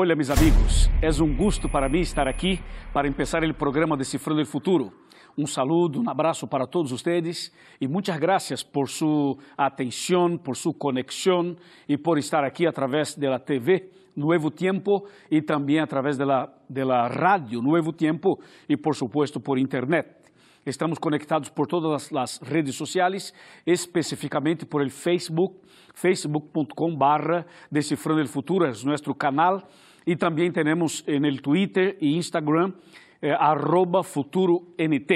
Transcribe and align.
Hola 0.00 0.14
mis 0.14 0.30
amigos, 0.30 0.88
es 1.02 1.18
un 1.18 1.36
gusto 1.36 1.68
para 1.68 1.88
mí 1.88 2.02
estar 2.02 2.28
aquí 2.28 2.56
para 2.92 3.08
empezar 3.08 3.42
el 3.42 3.56
programa 3.56 3.96
Decifrando 3.96 4.40
el 4.40 4.46
Futuro. 4.46 4.92
Un 5.36 5.48
saludo, 5.48 5.98
un 5.98 6.08
abrazo 6.08 6.46
para 6.46 6.68
todos 6.68 6.92
ustedes 6.92 7.52
y 7.80 7.88
muchas 7.88 8.20
gracias 8.20 8.64
por 8.64 8.88
su 8.88 9.36
atención, 9.56 10.38
por 10.38 10.56
su 10.56 10.78
conexión 10.78 11.58
y 11.88 11.96
por 11.96 12.16
estar 12.16 12.44
aquí 12.44 12.64
a 12.64 12.70
través 12.70 13.18
de 13.18 13.26
la 13.26 13.44
TV 13.44 13.90
Nuevo 14.14 14.52
Tiempo 14.52 15.02
y 15.28 15.42
también 15.42 15.82
a 15.82 15.88
través 15.88 16.16
de 16.16 16.26
la, 16.26 16.48
de 16.68 16.84
la 16.84 17.08
radio 17.08 17.60
Nuevo 17.60 17.92
Tiempo 17.92 18.38
y 18.68 18.76
por 18.76 18.94
supuesto 18.94 19.40
por 19.40 19.58
Internet. 19.58 20.30
Estamos 20.64 21.00
conectados 21.00 21.50
por 21.50 21.66
todas 21.66 22.12
las 22.12 22.40
redes 22.40 22.76
sociales, 22.76 23.34
específicamente 23.66 24.64
por 24.64 24.80
el 24.80 24.92
Facebook, 24.92 25.62
facebook.com 25.94 26.96
barra 26.96 27.46
Decifrando 27.68 28.22
el 28.22 28.28
Futuro, 28.28 28.68
es 28.68 28.84
nuestro 28.84 29.14
canal. 29.14 29.64
Y 30.08 30.16
también 30.16 30.54
tenemos 30.54 31.04
en 31.06 31.26
el 31.26 31.42
Twitter 31.42 31.98
e 32.00 32.06
Instagram, 32.06 32.74
eh, 33.20 33.30
arroba 33.30 34.02
FuturoNT. 34.02 35.12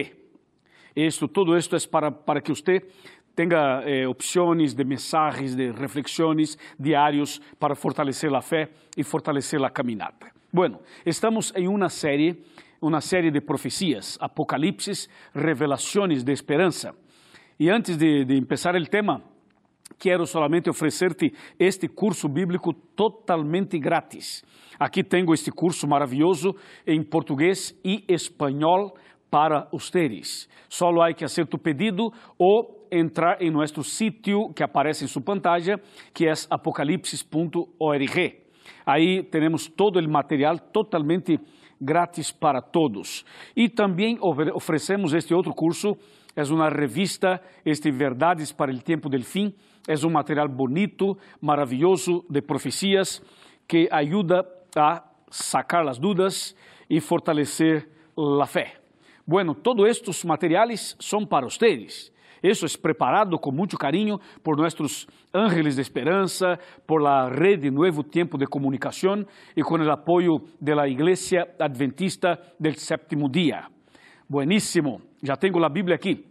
Esto, 0.95 1.29
todo 1.29 1.57
esto 1.57 1.77
es 1.77 1.89
para, 1.89 2.11
para 2.11 2.43
que 2.43 2.53
usted 2.53 2.83
tenga 3.35 3.83
eh, 3.87 4.07
de 4.07 4.85
mensajes, 4.85 5.57
de 5.57 5.73
reflexiones 5.73 6.59
diarios 6.77 7.41
para 7.59 7.75
fortalecer 7.75 8.31
la 8.31 8.43
fe 8.43 8.69
y 8.95 9.03
fortalecer 9.03 9.63
la 9.63 9.71
caminata. 9.71 10.31
Bueno, 10.53 10.81
estamos 11.07 11.55
en 11.57 11.69
una 11.69 11.89
serie 11.89 12.43
uma 12.79 13.01
série 13.01 13.31
de 13.31 13.41
profecias, 13.41 14.19
Apocalipse, 14.21 15.09
revelações 15.33 16.23
de 16.23 16.33
esperança. 16.33 16.95
E 17.59 17.71
antes 17.71 17.97
de, 17.97 18.27
de 18.27 18.37
o 18.37 18.87
tema, 18.91 19.23
quero 20.03 20.27
solamente 20.27 20.69
oferecer-te 20.69 21.33
este 21.57 21.87
curso 21.87 22.29
bíblico 22.29 22.73
totalmente 22.73 23.79
grátis. 23.79 24.43
Aqui 24.77 25.05
tenho 25.05 25.33
este 25.33 25.53
curso 25.53 25.87
maravilhoso 25.87 26.57
em 26.85 27.05
português 27.05 27.79
e 27.85 28.05
espanhol 28.09 28.97
para 29.31 29.69
ustedes. 29.71 30.49
Solo 30.69 31.03
há 31.03 31.13
que 31.13 31.21
fazer 31.21 31.47
tu 31.47 31.57
pedido 31.57 32.13
ou 32.37 32.89
entrar 32.91 33.41
em 33.41 33.49
nosso 33.53 33.85
sítio 33.85 34.53
que 34.53 34.65
aparece 34.65 35.05
em 35.05 35.07
sua 35.07 35.23
pantalla, 35.23 35.81
que 36.13 36.27
é 36.27 36.33
apocalipsis.org. 36.51 38.43
Aí 38.85 39.23
temos 39.23 39.69
todo 39.69 40.01
o 40.01 40.11
material 40.11 40.59
totalmente 40.59 41.39
grátis 41.81 42.33
para 42.33 42.61
todos. 42.61 43.25
E 43.55 43.69
também 43.69 44.19
oferecemos 44.21 45.15
este 45.15 45.33
outro 45.33 45.55
curso, 45.55 45.97
é 46.35 46.43
uma 46.45 46.69
revista, 46.69 47.41
este 47.65 47.93
Verdades 47.93 48.51
para 48.51 48.73
o 48.73 48.79
Tempo 48.81 49.09
del 49.09 49.23
Fim, 49.23 49.55
é 49.89 49.95
um 50.07 50.11
material 50.11 50.49
bonito, 50.49 51.17
maravilhoso, 51.41 52.25
de 52.29 52.41
profecias, 52.41 53.23
que 53.67 53.89
ajuda 53.91 54.47
a 54.77 55.03
sacar 55.31 55.87
as 55.89 55.99
dúvidas 55.99 56.55
e 56.89 57.01
fortalecer 57.01 57.89
a 58.41 58.47
fé. 58.47 58.77
Bueno, 59.27 59.55
todos 59.55 59.89
estes 59.89 60.25
materiais 60.25 60.97
são 61.01 61.25
para 61.25 61.47
vocês. 61.47 62.13
Isso 62.43 62.67
é 62.67 62.69
preparado 62.81 63.39
com 63.39 63.53
muito 63.53 63.79
carinho 63.79 64.19
por 64.43 64.57
nossos 64.57 65.07
ángeles 65.33 65.77
de 65.77 65.81
esperança, 65.81 66.59
por 66.87 67.01
la 67.01 67.29
rede 67.29 67.71
Nuevo 67.71 68.03
Tempo 68.03 68.37
de 68.37 68.47
Comunicação 68.47 69.25
e 69.57 69.63
com 69.63 69.77
o 69.77 69.91
apoio 69.91 70.41
da 70.61 70.89
Igreja 70.89 71.47
Adventista 71.59 72.39
del 72.59 72.75
Séptimo 72.75 73.31
Dia. 73.31 73.67
Bueníssimo, 74.29 75.01
já 75.23 75.37
tenho 75.37 75.65
a 75.65 75.69
Bíblia 75.69 75.95
aqui. 75.95 76.27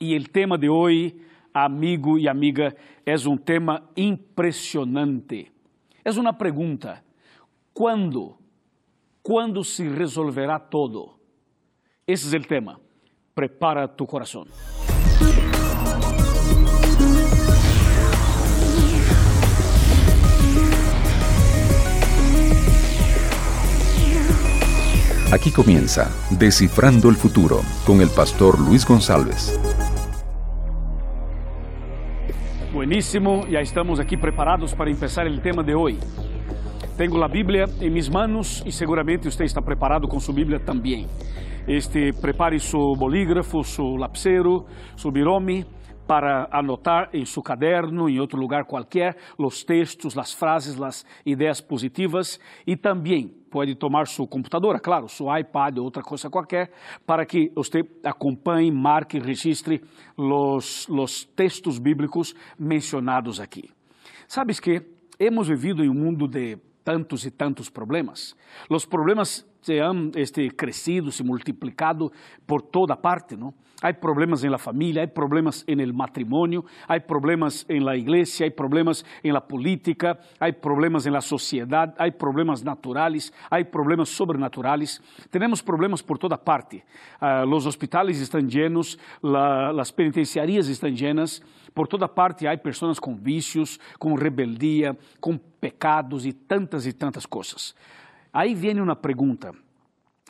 E 0.00 0.16
o 0.16 0.24
tema 0.24 0.56
de 0.56 0.68
hoje, 0.68 1.14
amigo 1.54 2.18
e 2.18 2.28
amiga, 2.28 2.74
é 3.06 3.14
um 3.28 3.36
tema 3.36 3.88
impressionante. 3.96 5.52
É 6.04 6.10
uma 6.10 6.32
pergunta: 6.32 7.02
quando? 7.72 8.36
Quando 9.22 9.62
se 9.64 9.88
resolverá 9.88 10.58
todo? 10.58 11.14
Esse 12.06 12.34
é 12.36 12.38
o 12.38 12.42
tema. 12.42 12.80
Prepara 13.34 13.88
tu 13.88 14.04
coração. 14.04 14.44
Aquí 25.32 25.50
comienza 25.50 26.12
Descifrando 26.30 27.08
el 27.08 27.16
Futuro 27.16 27.62
con 27.84 28.00
el 28.00 28.10
pastor 28.10 28.60
Luis 28.60 28.86
González. 28.86 29.58
Buenísimo, 32.74 33.46
ya 33.46 33.60
estamos 33.60 34.00
aquí 34.00 34.16
preparados 34.16 34.74
para 34.74 34.90
empezar 34.90 35.28
el 35.28 35.40
tema 35.40 35.62
de 35.62 35.76
hoy. 35.76 35.96
Tengo 36.96 37.16
la 37.18 37.28
Biblia 37.28 37.66
en 37.80 37.92
mis 37.92 38.10
manos 38.10 38.64
y 38.66 38.72
seguramente 38.72 39.28
usted 39.28 39.44
está 39.44 39.60
preparado 39.60 40.08
con 40.08 40.20
su 40.20 40.32
Biblia 40.32 40.58
también. 40.58 41.06
Este, 41.68 42.12
prepare 42.12 42.58
su 42.58 42.96
bolígrafo, 42.98 43.62
su 43.62 43.96
lapicero, 43.96 44.66
su 44.96 45.12
birome 45.12 45.64
para 46.06 46.48
anotar 46.50 47.08
em 47.12 47.24
seu 47.24 47.42
caderno, 47.42 48.08
em 48.08 48.20
outro 48.20 48.38
lugar 48.38 48.64
qualquer, 48.64 49.16
os 49.38 49.64
textos, 49.64 50.16
as 50.18 50.32
frases, 50.32 50.80
as 50.80 51.04
ideias 51.24 51.60
positivas 51.60 52.38
e 52.66 52.76
também 52.76 53.28
pode 53.50 53.74
tomar 53.74 54.06
seu 54.06 54.26
computador, 54.26 54.80
claro, 54.80 55.08
seu 55.08 55.26
iPad 55.36 55.78
ou 55.78 55.84
outra 55.84 56.02
coisa 56.02 56.28
qualquer, 56.28 56.72
para 57.06 57.24
que 57.24 57.52
você 57.54 57.88
acompanhe, 58.02 58.70
marque, 58.70 59.18
registre 59.18 59.80
os, 60.16 60.88
os 60.88 61.24
textos 61.24 61.78
bíblicos 61.78 62.34
mencionados 62.58 63.38
aqui. 63.38 63.70
Sabes 64.26 64.58
que 64.58 64.82
hemos 65.18 65.48
vivido 65.48 65.84
em 65.84 65.88
um 65.88 65.94
mundo 65.94 66.26
de 66.26 66.58
tantos 66.82 67.24
e 67.24 67.30
tantos 67.30 67.70
problemas. 67.70 68.36
Os 68.68 68.84
problemas 68.84 69.46
se 69.64 69.80
han 69.80 70.12
este, 70.14 70.50
crescido, 70.50 71.10
se 71.10 71.24
multiplicado 71.24 72.12
por 72.44 72.60
toda 72.60 73.00
parte, 73.00 73.34
¿no? 73.34 73.54
Hay 73.80 73.94
problemas 73.94 74.44
en 74.44 74.50
la 74.50 74.58
familia, 74.58 75.02
hay 75.02 75.08
problemas 75.08 75.64
en 75.66 75.80
el 75.80 75.92
matrimonio, 75.92 76.64
hay 76.86 77.00
problemas 77.00 77.66
en 77.68 77.84
la 77.84 77.96
iglesia, 77.96 78.44
hay 78.44 78.50
problemas 78.50 79.04
en 79.22 79.32
la 79.32 79.46
política, 79.46 80.18
hay 80.38 80.52
problemas 80.52 81.06
en 81.06 81.12
la 81.12 81.20
sociedad, 81.20 81.94
hay 81.98 82.12
problemas 82.12 82.62
naturales, 82.62 83.32
hay 83.50 83.64
problemas 83.64 84.10
sobrenaturales. 84.10 85.02
Tenemos 85.30 85.62
problemas 85.62 86.02
por 86.02 86.18
toda 86.18 86.36
parte. 86.36 86.84
Uh, 87.20 87.46
los 87.46 87.66
hospitales 87.66 88.20
están 88.20 88.48
llenos, 88.48 88.98
la, 89.22 89.72
las 89.72 89.92
penitenciarias 89.92 90.68
están 90.68 90.94
llenas, 90.94 91.42
por 91.74 91.88
toda 91.88 92.06
parte 92.06 92.46
há 92.46 92.56
pessoas 92.56 93.00
com 93.00 93.16
vícios, 93.16 93.80
com 93.98 94.14
rebeldia, 94.14 94.96
com 95.20 95.36
pecados 95.36 96.24
e 96.24 96.32
tantas 96.32 96.86
e 96.86 96.92
tantas 96.92 97.26
coisas. 97.26 97.74
Aí 98.34 98.52
vem 98.52 98.80
uma 98.80 98.96
pergunta. 98.96 99.52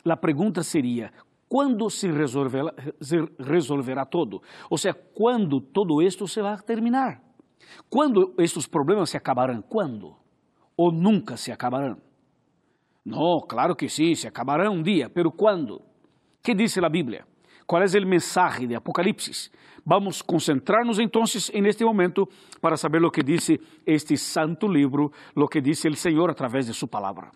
A 0.07 0.15
pergunta 0.15 0.61
seria: 0.61 1.11
quando 1.49 1.89
se 1.89 2.07
resolverá, 2.11 2.71
se 3.01 3.17
resolverá 3.39 4.05
todo? 4.05 4.43
Ou 4.69 4.77
seja, 4.77 4.93
quando 4.93 5.59
todo 5.59 6.03
isto 6.03 6.27
se 6.27 6.39
vai 6.39 6.55
terminar? 6.59 7.19
Quando 7.89 8.35
estes 8.37 8.67
problemas 8.67 9.09
se 9.09 9.17
acabarão? 9.17 9.59
Quando? 9.63 10.15
Ou 10.77 10.91
nunca 10.91 11.35
se 11.35 11.51
acabarão? 11.51 11.97
Não, 13.03 13.39
claro 13.47 13.75
que 13.75 13.89
sim, 13.89 14.13
se 14.13 14.27
acabarão 14.27 14.73
um 14.73 14.83
dia, 14.83 15.09
pero 15.09 15.31
quando? 15.31 15.81
Que 16.43 16.53
diz 16.53 16.77
a 16.77 16.89
Bíblia? 16.89 17.25
Qual 17.65 17.81
é 17.81 17.85
o 17.85 18.07
mensagem 18.07 18.67
de 18.67 18.75
Apocalipse? 18.75 19.49
Vamos 19.83 20.21
concentrar-nos 20.21 20.99
então 20.99 21.23
en 21.53 21.65
este 21.65 21.83
momento 21.83 22.27
para 22.61 22.77
saber 22.77 23.03
o 23.03 23.09
que 23.09 23.23
diz 23.23 23.49
este 23.85 24.15
santo 24.17 24.67
livro, 24.67 25.11
o 25.35 25.47
que 25.47 25.61
diz 25.61 25.83
o 25.85 25.95
Senhor 25.95 26.29
a 26.29 26.35
través 26.35 26.67
de 26.67 26.73
sua 26.73 26.87
palavra. 26.87 27.31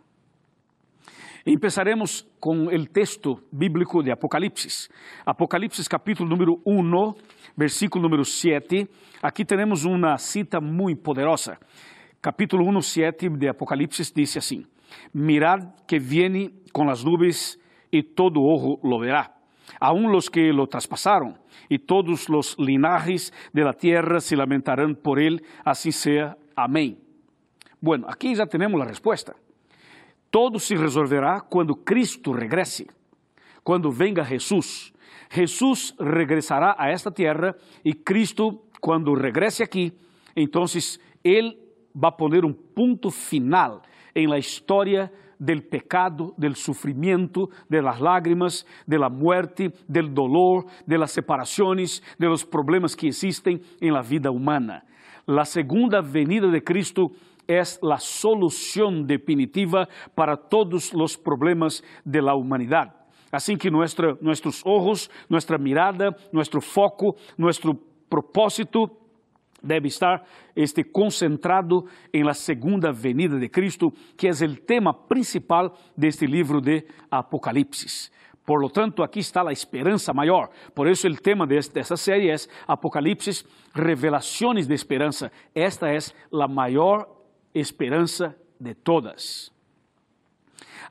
Empezaremos 1.45 2.27
com 2.39 2.67
o 2.67 2.85
texto 2.85 3.39
bíblico 3.51 4.03
de 4.03 4.11
Apocalipse. 4.11 4.89
Apocalipse 5.25 5.87
capítulo 5.87 6.29
número 6.29 6.61
1, 6.65 7.13
versículo 7.55 8.03
número 8.03 8.25
7. 8.25 8.87
Aqui 9.23 9.45
temos 9.45 9.85
uma 9.85 10.17
cita 10.17 10.59
muito 10.59 11.01
poderosa. 11.01 11.57
Capítulo 12.21 12.67
1, 12.67 12.81
7 12.81 13.29
de 13.29 13.47
Apocalipse 13.47 14.13
diz 14.13 14.35
assim: 14.35 14.65
Mirad 15.13 15.63
que 15.87 15.97
viene 15.97 16.51
com 16.73 16.89
as 16.89 17.05
nuvens 17.05 17.57
e 17.89 18.03
todo 18.03 18.41
ojo 18.41 18.79
lo 18.83 18.99
verá. 18.99 19.33
Aún 19.79 20.11
los 20.11 20.29
que 20.29 20.51
lo 20.51 20.67
traspasaron 20.67 21.37
y 21.69 21.79
todos 21.79 22.27
los 22.27 22.57
linajes 22.59 23.31
de 23.53 23.63
la 23.63 23.73
tierra 23.73 24.19
se 24.19 24.35
lamentarán 24.35 24.95
por 24.95 25.21
él, 25.21 25.41
así 25.63 25.93
sea. 25.93 26.35
Amén. 26.53 26.97
Bueno, 27.79 28.07
aquí 28.09 28.35
ya 28.35 28.45
tenemos 28.45 28.77
la 28.77 28.85
respuesta. 28.85 29.35
Todo 30.31 30.59
se 30.59 30.75
resolverá 30.75 31.41
quando 31.41 31.75
Cristo 31.75 32.31
regrese, 32.31 32.87
quando 33.63 33.91
venga 33.91 34.23
Jesus. 34.23 34.93
Jesus 35.31 35.95
regressará 35.99 36.75
a 36.77 36.89
esta 36.89 37.11
terra 37.11 37.55
e 37.83 37.93
Cristo, 37.93 38.61
quando 38.81 39.13
regrese 39.13 39.63
aqui, 39.63 39.93
então 40.35 40.63
Ele 41.23 41.57
vai 41.93 42.11
poner 42.11 42.45
um 42.45 42.53
ponto 42.53 43.09
final 43.09 43.81
em 44.15 44.27
la 44.27 44.37
história 44.37 45.11
del 45.39 45.63
pecado, 45.63 46.33
del 46.37 46.55
sufrimiento, 46.55 47.49
de 47.69 47.81
las 47.81 47.99
lágrimas, 47.99 48.65
de 48.85 48.97
la 48.97 49.09
muerte, 49.09 49.71
del 49.87 50.13
dolor, 50.13 50.65
de 50.85 50.97
las 50.97 51.11
separaciones, 51.11 52.03
de 52.17 52.27
los 52.27 52.45
problemas 52.45 52.95
que 52.95 53.07
existen 53.07 53.61
en 53.79 53.93
la 53.93 54.01
vida 54.01 54.31
humana. 54.31 54.83
La 55.25 55.45
segunda 55.45 56.01
venida 56.01 56.47
de 56.47 56.63
Cristo 56.63 57.11
es 57.49 57.79
la 57.81 57.97
solución 57.97 59.07
definitiva 59.07 59.89
para 60.13 60.37
todos 60.37 60.93
los 60.93 61.17
problemas 61.17 61.83
de 62.05 62.21
la 62.21 62.35
humanidad. 62.35 62.95
Así 63.31 63.57
que 63.57 63.71
nuestra, 63.71 64.15
nuestros 64.21 64.61
ojos, 64.63 65.09
nuestra 65.27 65.57
mirada, 65.57 66.15
nuestro 66.31 66.61
foco, 66.61 67.15
nuestro 67.37 67.75
propósito 68.07 68.97
debe 69.61 69.87
estar 69.87 70.23
este, 70.55 70.83
concentrado 70.83 71.85
em 72.13 72.23
la 72.23 72.33
segunda 72.33 72.91
venida 72.91 73.37
de 73.37 73.49
Cristo, 73.49 73.91
que 74.15 74.27
é 74.27 74.31
o 74.31 74.55
tema 74.55 74.93
principal 74.93 75.73
deste 75.97 76.27
livro 76.27 76.61
de 76.61 76.85
Apocalipse. 77.09 78.11
Por 78.45 78.61
lo 78.61 78.69
tanto, 78.69 79.03
aqui 79.03 79.19
está 79.19 79.47
a 79.47 79.51
esperança 79.51 80.13
maior. 80.13 80.49
Por 80.73 80.87
isso, 80.87 81.07
o 81.07 81.15
tema 81.15 81.45
dessa 81.45 81.95
série 81.95 82.31
é 82.31 82.35
Apocalipse, 82.67 83.45
revelações 83.75 84.65
de 84.65 84.73
esperança. 84.73 85.31
Esta 85.53 85.87
é 85.87 85.99
a 86.31 86.47
maior 86.47 87.18
esperança 87.53 88.35
de 88.59 88.75
todas. 88.75 89.51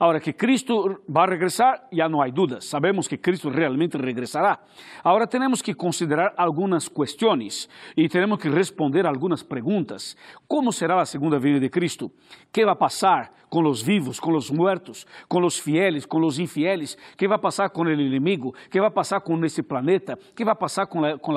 Ahora 0.01 0.21
que 0.21 0.37
Cristo 0.37 1.01
va 1.15 1.25
a 1.25 1.27
regresar, 1.27 1.89
ya 1.91 2.09
no 2.09 2.23
hay 2.23 2.31
dudas. 2.31 2.65
Sabemos 2.65 3.09
que 3.09 3.21
Cristo 3.21 3.51
realmente 3.51 3.99
regresará. 3.99 4.61
Ahora 5.03 5.27
tenemos 5.27 5.61
que 5.61 5.75
considerar 5.75 6.35
algunas 6.37 6.89
cuestiones 6.89 7.69
y 7.97 8.09
tenemos 8.09 8.39
que 8.39 8.49
responder 8.49 9.07
algunas 9.07 9.43
preguntas. 9.43 10.17
¿Cómo 10.47 10.71
será 10.71 10.95
la 10.95 11.07
segunda 11.07 11.39
venida 11.39 11.59
de 11.59 11.71
Cristo? 11.71 12.13
¿Qué 12.53 12.65
va 12.65 12.73
a 12.73 12.79
pasar 12.79 13.33
con 13.49 13.65
los 13.65 13.85
vivos, 13.85 14.21
con 14.21 14.33
los 14.33 14.53
muertos, 14.53 15.05
con 15.27 15.43
los 15.43 15.61
fieles, 15.61 16.07
con 16.07 16.23
los 16.23 16.39
infieles? 16.39 16.97
¿Qué 17.17 17.27
va 17.27 17.37
a 17.37 17.41
pasar 17.41 17.73
con 17.73 17.89
el 17.89 17.99
enemigo? 17.99 18.55
¿Qué 18.71 18.79
va 18.79 18.89
a 18.89 18.95
pasar 18.95 19.25
con 19.25 19.45
este 19.45 19.65
planeta? 19.65 20.17
¿Qué 20.37 20.45
va 20.45 20.53
a 20.53 20.59
pasar 20.59 20.89
con 20.89 21.03
la, 21.03 21.19
con? 21.19 21.35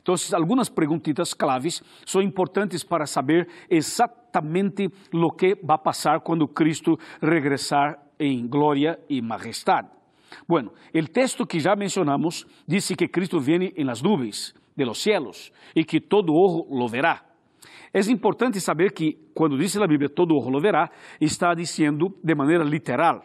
Então, 0.00 0.14
algumas 0.34 0.68
perguntitas 0.68 1.34
claves 1.34 1.82
são 2.04 2.22
importantes 2.22 2.84
para 2.84 3.06
saber 3.06 3.48
exatamente 3.68 4.88
o 5.12 5.30
que 5.32 5.56
vai 5.62 5.78
passar 5.78 6.20
quando 6.20 6.48
Cristo 6.48 6.98
regressar 7.20 7.98
em 8.18 8.46
glória 8.46 8.98
e 9.08 9.22
majestade. 9.22 9.88
Bueno, 10.46 10.72
o 10.94 11.08
texto 11.08 11.46
que 11.46 11.60
já 11.60 11.74
mencionamos 11.74 12.46
diz 12.66 12.88
que 12.88 13.08
Cristo 13.08 13.40
vem 13.40 13.72
em 13.76 13.84
las 13.84 14.02
nuvens 14.02 14.54
de 14.76 14.84
los 14.84 14.98
cielos 15.02 15.52
e 15.74 15.84
que 15.84 16.00
todo 16.00 16.32
ojo 16.32 16.66
lo 16.70 16.88
verá. 16.88 17.24
É 17.92 18.00
importante 18.10 18.60
saber 18.60 18.92
que, 18.92 19.30
quando 19.34 19.56
diz 19.56 19.76
a 19.76 19.86
Bíblia 19.86 20.10
todo 20.10 20.36
ojo 20.36 20.50
lo 20.50 20.60
verá, 20.60 20.90
está 21.20 21.54
dizendo 21.54 22.14
de 22.22 22.34
maneira 22.34 22.64
literal. 22.64 23.22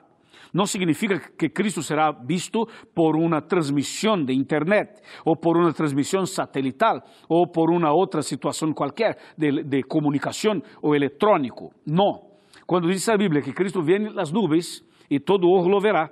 Não 0.53 0.67
significa 0.67 1.19
que 1.19 1.50
Cristo 1.50 1.81
será 1.81 2.11
visto 2.11 2.67
por 2.94 3.15
uma 3.15 3.41
transmissão 3.41 4.23
de 4.23 4.33
internet, 4.33 5.01
ou 5.25 5.35
por 5.35 5.57
uma 5.57 5.73
transmissão 5.73 6.25
satelital, 6.27 7.01
ou 7.27 7.47
por 7.47 7.71
uma 7.71 7.91
outra 7.91 8.21
situação 8.21 8.71
qualquer 8.71 9.17
de, 9.35 9.63
de 9.63 9.83
comunicação 9.83 10.61
ou 10.81 10.95
eletrônico. 10.95 11.73
Não. 11.85 12.33
Quando 12.67 12.88
diz 12.88 13.09
a 13.09 13.17
Bíblia 13.17 13.41
que 13.41 13.51
Cristo 13.51 13.81
vem 13.81 14.13
nas 14.13 14.31
nuvens 14.31 14.85
e 15.09 15.19
todo 15.19 15.50
ojo 15.50 15.67
lo 15.67 15.81
verá, 15.81 16.11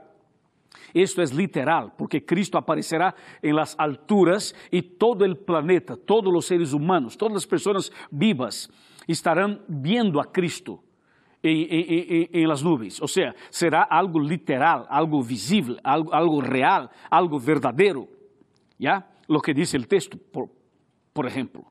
isto 0.93 1.21
é 1.21 1.25
literal, 1.25 1.91
porque 1.97 2.19
Cristo 2.19 2.57
aparecerá 2.57 3.13
em 3.43 3.53
las 3.53 3.75
alturas 3.77 4.53
e 4.71 4.81
todo 4.81 5.23
o 5.23 5.35
planeta, 5.35 5.95
todos 5.95 6.33
os 6.33 6.45
seres 6.45 6.73
humanos, 6.73 7.15
todas 7.15 7.37
as 7.37 7.45
pessoas 7.45 7.91
vivas 8.11 8.69
estarão 9.07 9.59
vendo 9.69 10.19
a 10.19 10.25
Cristo 10.25 10.79
em, 11.43 11.63
em, 11.63 12.29
em, 12.33 12.47
las 12.47 12.61
nuvens. 12.61 13.01
Ou 13.01 13.07
seja, 13.07 13.33
será 13.49 13.87
algo 13.89 14.19
literal, 14.19 14.85
algo 14.89 15.21
visível, 15.21 15.77
algo, 15.83 16.13
algo 16.13 16.39
real, 16.39 16.89
algo 17.09 17.39
verdadeiro. 17.39 18.07
¿Ya? 18.79 19.05
Lo 19.27 19.39
que 19.41 19.53
diz 19.53 19.73
o 19.73 19.87
texto, 19.87 20.17
por, 20.17 20.49
por 21.13 21.25
exemplo. 21.25 21.65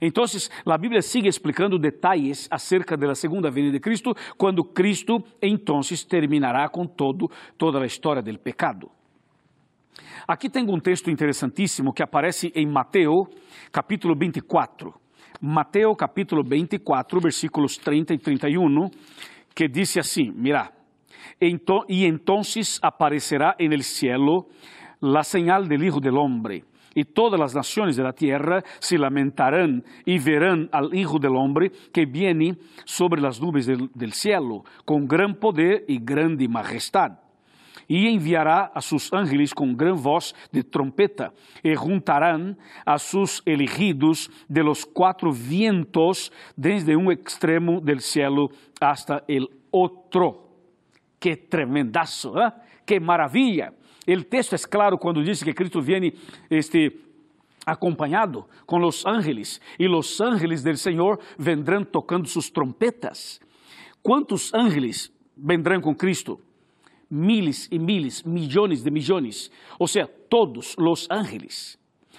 Então, 0.00 0.24
a 0.66 0.78
Bíblia 0.78 1.02
sigue 1.02 1.28
explicando 1.28 1.78
detalhes 1.78 2.48
acerca 2.50 2.96
da 2.96 3.14
segunda 3.14 3.50
vinda 3.50 3.70
de 3.70 3.80
Cristo, 3.80 4.14
quando 4.36 4.64
Cristo 4.64 5.22
então 5.40 5.80
terminará 6.08 6.68
com 6.68 6.86
todo, 6.86 7.30
toda 7.58 7.80
a 7.82 7.86
história 7.86 8.22
do 8.22 8.38
pecado. 8.38 8.90
Aqui 10.26 10.48
tem 10.48 10.64
um 10.68 10.80
texto 10.80 11.10
interessantíssimo 11.10 11.92
que 11.92 12.02
aparece 12.02 12.50
em 12.54 12.66
Mateus, 12.66 13.28
capítulo 13.70 14.14
24. 14.18 15.03
Mateus 15.40 15.96
capítulo 15.96 16.42
24, 16.42 17.20
versículos 17.20 17.78
30 17.78 18.14
e 18.14 18.18
31, 18.18 18.90
que 19.54 19.68
diz 19.68 19.96
assim: 19.96 20.32
Mira, 20.34 20.72
e 21.40 22.06
entonces 22.06 22.78
aparecerá 22.82 23.56
en 23.58 23.72
el 23.72 23.82
cielo 23.82 24.48
la 25.00 25.22
señal 25.24 25.68
del 25.68 25.84
Hijo 25.84 26.00
del 26.00 26.16
Hombre. 26.16 26.64
Y 26.96 27.04
todas 27.04 27.40
las 27.40 27.54
naciones 27.54 27.96
de 27.96 28.04
la 28.04 28.12
tierra 28.12 28.62
se 28.78 28.96
lamentarán 28.96 29.84
y 30.04 30.18
verán 30.20 30.68
al 30.70 30.94
Hijo 30.94 31.18
del 31.18 31.34
Hombre 31.34 31.72
que 31.92 32.06
viene 32.06 32.56
sobre 32.84 33.20
las 33.20 33.40
nubes 33.40 33.66
del, 33.66 33.90
del 33.94 34.12
cielo 34.12 34.64
con 34.84 35.08
gran 35.08 35.34
poder 35.34 35.84
y 35.88 35.98
grande 35.98 36.46
majestad 36.46 37.23
e 37.88 38.08
enviará 38.08 38.70
a 38.74 38.80
seus 38.80 39.12
ángeles 39.12 39.52
com 39.52 39.74
gran 39.74 39.94
voz 39.94 40.34
de 40.52 40.62
trompeta, 40.62 41.32
e 41.62 41.74
juntarán 41.74 42.56
a 42.84 42.98
seus 42.98 43.42
elegidos 43.46 44.30
de 44.48 44.62
los 44.62 44.84
quatro 44.84 45.32
vientos, 45.32 46.32
desde 46.56 46.96
um 46.96 47.10
extremo 47.10 47.80
del 47.80 48.00
cielo 48.00 48.50
hasta 48.80 49.24
el 49.28 49.48
otro. 49.70 50.44
Que 51.18 51.36
tremendazo, 51.36 52.38
¿eh? 52.40 52.52
que 52.84 53.00
maravilha! 53.00 53.72
O 54.06 54.22
texto 54.22 54.54
é 54.54 54.58
claro 54.58 54.98
quando 54.98 55.24
diz 55.24 55.42
que 55.42 55.54
Cristo 55.54 55.80
vem 55.80 56.12
este, 56.50 57.00
acompanhado 57.64 58.46
com 58.66 58.78
os 58.84 59.06
ángeles, 59.06 59.60
e 59.78 59.88
os 59.88 60.20
ángeles 60.20 60.62
del 60.62 60.76
Senhor 60.76 61.18
vendrão 61.38 61.84
tocando 61.84 62.28
suas 62.28 62.50
trompetas. 62.50 63.40
Quantos 64.02 64.52
ángeles 64.52 65.10
vendrão 65.36 65.80
com 65.80 65.94
Cristo? 65.94 66.38
Miles 67.14 67.68
e 67.70 67.78
miles, 67.78 68.24
milhões 68.24 68.82
de 68.82 68.90
milhões, 68.90 69.50
ou 69.78 69.86
seja, 69.86 70.06
todos 70.28 70.74
os 70.76 71.06
ángeles. 71.08 71.78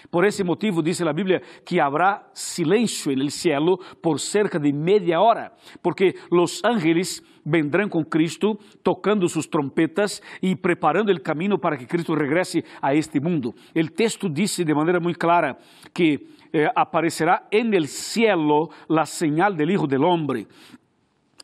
Por 0.09 0.23
esse 0.23 0.43
motivo, 0.43 0.81
diz 0.81 1.01
a 1.01 1.11
Bíblia 1.11 1.41
que 1.65 1.79
haverá 1.79 2.29
silêncio 2.33 3.15
no 3.15 3.29
cielo 3.29 3.79
por 4.01 4.19
cerca 4.19 4.59
de 4.59 4.71
meia 4.71 5.19
hora, 5.19 5.51
porque 5.81 6.15
os 6.31 6.63
ángeles 6.63 7.23
vendrão 7.45 7.89
com 7.89 8.03
Cristo, 8.03 8.57
tocando 8.83 9.27
suas 9.27 9.47
trompetas 9.47 10.21
e 10.41 10.55
preparando 10.55 11.11
o 11.11 11.21
caminho 11.21 11.59
para 11.59 11.77
que 11.77 11.85
Cristo 11.85 12.13
regrese 12.13 12.63
a 12.81 12.95
este 12.95 13.19
mundo. 13.19 13.53
O 13.75 13.91
texto 13.91 14.29
diz 14.29 14.57
de 14.57 14.73
maneira 14.73 14.99
muito 14.99 15.19
clara 15.19 15.57
que 15.93 16.27
eh, 16.53 16.69
aparecerá 16.75 17.47
en 17.51 17.73
el 17.73 17.87
cielo 17.87 18.69
la 18.87 19.05
señal 19.05 19.55
del 19.55 19.71
Hijo 19.71 19.87
del 19.87 20.03
Hombre 20.03 20.47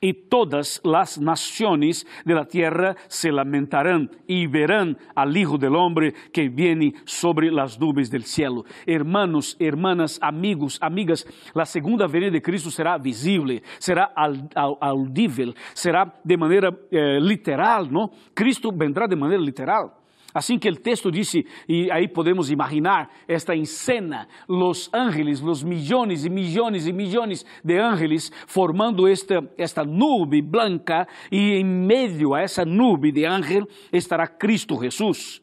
y 0.02 0.14
todas 0.14 0.82
las 0.84 1.20
naciones 1.20 2.08
de 2.26 2.34
la 2.34 2.46
tierra 2.46 2.96
se 3.08 3.32
lamentarán 3.32 4.10
y 4.28 4.48
verán 4.48 4.98
al 5.16 5.38
Hijo 5.38 5.60
del 5.60 5.76
Hombre 5.76 6.14
que 6.34 6.50
viene 6.50 6.96
sobre 7.06 7.52
las 7.52 7.80
nubes 7.80 8.10
del 8.10 8.24
cielo. 8.24 8.66
Hermanos, 8.86 9.56
hermanas, 9.60 10.18
amigos, 10.22 10.80
amigas, 10.82 11.26
la 11.54 11.66
segunda 11.66 12.08
venida 12.08 12.32
de 12.32 12.42
Cristo 12.42 12.72
será 12.72 12.98
visible, 12.98 13.62
será 13.78 14.12
audível, 14.56 15.56
será 15.74 16.20
de 16.24 16.38
manera 16.38 16.76
eh, 16.90 17.20
literal, 17.22 17.92
¿no? 17.92 18.10
Cristo 18.34 18.72
vendrá 18.76 19.08
de 19.08 19.16
manera 19.16 19.42
literal. 19.42 20.01
Assim 20.34 20.58
que 20.58 20.70
o 20.70 20.76
texto 20.76 21.12
disse, 21.12 21.46
e 21.68 21.92
aí 21.92 22.08
podemos 22.08 22.50
imaginar 22.50 23.10
esta 23.28 23.56
encena, 23.56 24.28
os 24.48 24.90
ángeles, 24.94 25.42
os 25.42 25.64
milhões 25.64 26.26
e 26.26 26.30
milhões 26.30 26.88
e 26.88 26.94
milhões 26.94 27.46
de 27.64 27.78
ángeles 27.78 28.32
formando 28.48 29.08
esta, 29.08 29.44
esta 29.58 29.84
nube 29.84 30.42
branca, 30.42 31.08
e 31.32 31.56
em 31.56 31.66
meio 31.66 32.34
a 32.34 32.42
essa 32.42 32.64
nube 32.64 33.12
de 33.12 33.26
ángel 33.26 33.68
estará 33.92 34.28
Cristo 34.28 34.80
Jesus. 34.82 35.42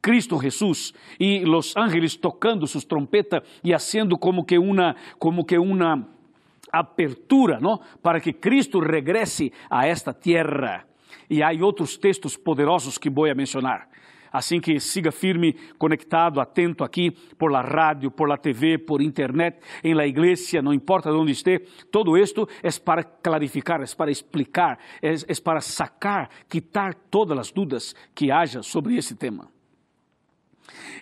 Cristo 0.00 0.38
Jesús 0.38 0.94
e 1.18 1.42
os 1.44 1.76
ángeles 1.76 2.14
tocando 2.16 2.64
suas 2.66 2.84
trompetas 2.84 3.42
e 3.64 3.74
haciendo 3.74 4.16
como 4.16 4.44
que 4.44 4.56
uma 4.56 4.94
como 5.18 5.44
que 5.44 5.58
uma 5.58 6.08
apertura, 6.70 7.58
¿no? 7.60 7.80
Para 8.02 8.20
que 8.20 8.32
Cristo 8.32 8.78
regrese 8.78 9.52
a 9.68 9.86
esta 9.86 10.12
tierra. 10.14 10.86
E 11.28 11.42
há 11.42 11.50
outros 11.60 11.96
textos 11.96 12.36
poderosos 12.36 12.98
que 12.98 13.10
vou 13.10 13.26
mencionar. 13.34 13.88
Assim 14.32 14.60
que 14.60 14.78
siga 14.80 15.12
firme, 15.12 15.54
conectado, 15.78 16.40
atento 16.40 16.84
aqui 16.84 17.10
por 17.10 17.50
la 17.50 17.62
rádio, 17.62 18.10
por 18.10 18.28
la 18.28 18.36
TV, 18.36 18.78
por 18.78 19.00
internet, 19.02 19.60
em 19.82 19.94
la 19.94 20.06
igreja, 20.06 20.62
não 20.62 20.72
importa 20.72 21.10
de 21.10 21.16
onde 21.16 21.32
esteja. 21.32 21.64
Todo 21.90 22.16
isto 22.16 22.48
é 22.62 22.70
para 22.72 23.02
clarificar, 23.02 23.82
é 23.82 23.86
para 23.96 24.10
explicar, 24.10 24.78
é, 25.02 25.14
é 25.14 25.40
para 25.42 25.60
sacar, 25.60 26.30
quitar 26.48 26.94
todas 26.94 27.38
as 27.38 27.50
dúvidas 27.50 27.94
que 28.14 28.30
haja 28.30 28.62
sobre 28.62 28.96
esse 28.96 29.14
tema. 29.14 29.48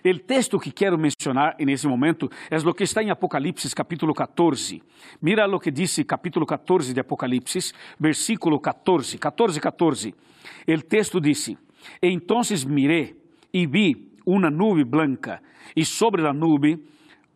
O 0.05 0.19
texto 0.19 0.61
que 0.61 0.71
quero 0.71 0.99
mencionar 0.99 1.57
nesse 1.59 1.87
momento 1.87 2.31
é 2.51 2.59
o 2.59 2.75
que 2.75 2.85
está 2.85 3.03
em 3.03 3.11
Apocalipse 3.11 3.75
capítulo 3.75 4.13
14. 4.13 4.83
Mira 5.21 5.47
o 5.47 5.59
que 5.59 5.71
diz 5.71 5.99
capítulo 6.07 6.45
14 6.45 6.93
de 6.93 7.01
Apocalipse, 7.01 7.73
versículo 7.99 8.61
14, 8.61 9.17
14, 9.17 9.61
14. 9.61 10.15
O 10.69 10.83
texto 10.83 11.21
diz: 11.21 11.57
Entonces 12.01 12.65
miré 12.65 13.15
e 13.53 13.67
vi 13.67 14.13
uma 14.27 14.51
nube 14.51 14.85
blanca, 14.85 15.43
e 15.77 15.85
sobre 15.85 16.27
a 16.27 16.33
nube 16.33 16.83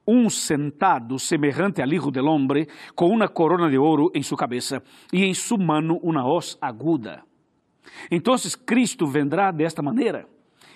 um 0.07 0.31
sentado 0.31 1.19
semejante 1.19 1.83
al 1.83 1.93
Hijo 1.93 2.11
del 2.11 2.27
Hombre, 2.27 2.67
com 2.95 3.09
uma 3.09 3.29
corona 3.29 3.69
de 3.69 3.77
ouro 3.77 4.11
em 4.15 4.23
sua 4.23 4.39
cabeça 4.39 4.83
e 5.13 5.25
em 5.25 5.35
sua 5.35 5.59
mano 5.59 5.99
uma 6.03 6.27
hoz 6.27 6.57
aguda. 6.63 7.23
Então, 8.11 8.35
Cristo 8.65 9.07
vendrá 9.07 9.51
desta 9.51 9.83
maneira. 9.83 10.27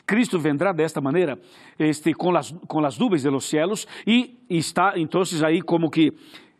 Cristo 0.06 0.38
vendrá 0.38 0.72
desta 0.72 1.00
maneira, 1.00 1.38
este, 1.78 2.12
com 2.12 2.36
as 2.36 2.50
com 2.66 2.84
as 2.84 2.98
nuvens 2.98 3.22
de 3.22 3.30
los 3.30 3.44
cielos 3.44 3.86
e 4.06 4.44
está 4.50 4.94
então 4.96 5.22
aí 5.46 5.62
como 5.62 5.88
que 5.88 6.12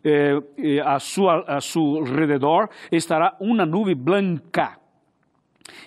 eh, 0.05 0.39
eh, 0.57 0.81
a 0.81 0.99
sua 1.01 1.45
a 1.47 1.61
seu 1.61 2.03
redor 2.05 2.69
estará 2.91 3.37
uma 3.41 3.67
nuvem 3.67 3.97
branca. 3.97 4.79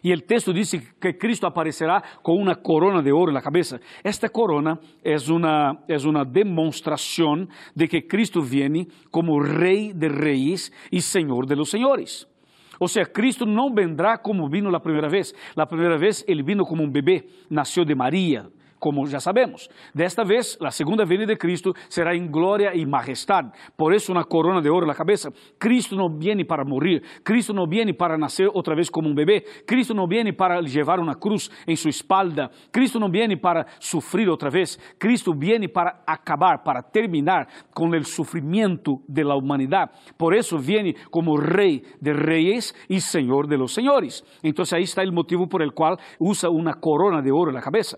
E 0.03 0.13
o 0.13 0.21
texto 0.21 0.53
diz 0.53 0.71
que 0.99 1.13
Cristo 1.13 1.45
aparecerá 1.45 2.01
com 2.21 2.35
uma 2.35 2.55
corona 2.55 3.01
de 3.01 3.11
ouro 3.11 3.31
na 3.31 3.41
cabeça. 3.41 3.79
Esta 4.03 4.29
corona 4.29 4.79
é 5.03 5.15
uma, 5.29 5.77
é 5.87 5.97
uma 6.07 6.23
demonstração 6.23 7.47
de 7.75 7.87
que 7.87 8.01
Cristo 8.01 8.41
viene 8.41 8.87
como 9.11 9.41
Rei 9.41 9.93
de 9.93 10.07
Reis 10.07 10.71
e 10.91 11.01
Senhor 11.01 11.45
de 11.45 11.55
los 11.55 11.69
Senhores. 11.69 12.27
Ou 12.79 12.87
seja, 12.87 13.05
Cristo 13.05 13.45
não 13.45 13.73
vendrá 13.73 14.17
como 14.17 14.49
vino 14.49 14.73
a 14.75 14.79
primeira 14.79 15.07
vez. 15.07 15.33
A 15.55 15.65
primeira 15.65 15.97
vez 15.97 16.23
ele 16.27 16.43
vino 16.43 16.65
como 16.65 16.83
um 16.83 16.89
bebê, 16.89 17.25
nasceu 17.49 17.85
de 17.85 17.95
Maria, 17.95 18.47
como 18.79 19.05
já 19.07 19.19
sabemos. 19.19 19.69
Desta 19.93 20.23
vez, 20.23 20.57
a 20.61 20.71
segunda 20.71 21.05
venida 21.05 21.33
de 21.33 21.37
Cristo 21.37 21.73
será 21.89 22.15
em 22.15 22.27
glória 22.27 22.75
e 22.75 22.85
majestade. 22.85 23.51
Por 23.77 23.93
isso, 23.93 24.11
uma 24.11 24.23
corona 24.23 24.61
de 24.61 24.69
ouro 24.69 24.85
na 24.85 24.93
cabeça. 24.93 25.31
Cristo 25.59 25.95
não 25.95 26.09
vem 26.09 26.45
para 26.45 26.63
morrer. 26.65 27.01
Cristo 27.23 27.53
não 27.53 27.67
vem 27.67 27.93
para 27.93 28.17
nascer 28.17 28.49
outra 28.53 28.75
vez 28.75 28.89
como 28.89 29.09
um 29.09 29.15
bebê. 29.15 29.41
Cristo 29.65 29.93
não 29.93 30.07
vem 30.07 30.33
para 30.33 30.59
levar 30.59 30.99
uma 30.99 31.15
cruz 31.15 31.49
em 31.67 31.75
sua 31.75 31.89
espalda. 31.89 32.49
Cristo 32.71 32.99
não 32.99 33.09
vem 33.09 33.37
para 33.37 33.65
sofrer 33.79 34.29
outra 34.29 34.49
vez. 34.49 34.77
Cristo 34.99 35.33
vem 35.33 35.67
para 35.67 36.01
acabar, 36.05 36.59
para 36.59 36.81
terminar 36.81 37.47
com 37.73 37.89
o 37.89 38.03
sofrimento 38.03 39.01
de 39.07 39.23
la 39.23 39.35
humanidade. 39.35 39.91
Por 40.17 40.33
isso, 40.33 40.57
vem 40.57 40.95
como 41.09 41.35
Rei 41.35 41.83
de 42.01 42.13
Reis 42.13 42.73
e 42.89 43.01
Senhor 43.01 43.47
de 43.47 43.57
los 43.57 43.73
Senhores. 43.73 44.23
Então, 44.43 44.63
aí 44.73 44.83
está 44.83 45.03
o 45.03 45.11
motivo 45.11 45.47
por 45.47 45.61
el 45.61 45.71
qual 45.71 45.97
usa 46.19 46.49
uma 46.49 46.73
corona 46.75 47.21
de 47.21 47.31
ouro 47.31 47.51
na 47.51 47.61
cabeça. 47.61 47.97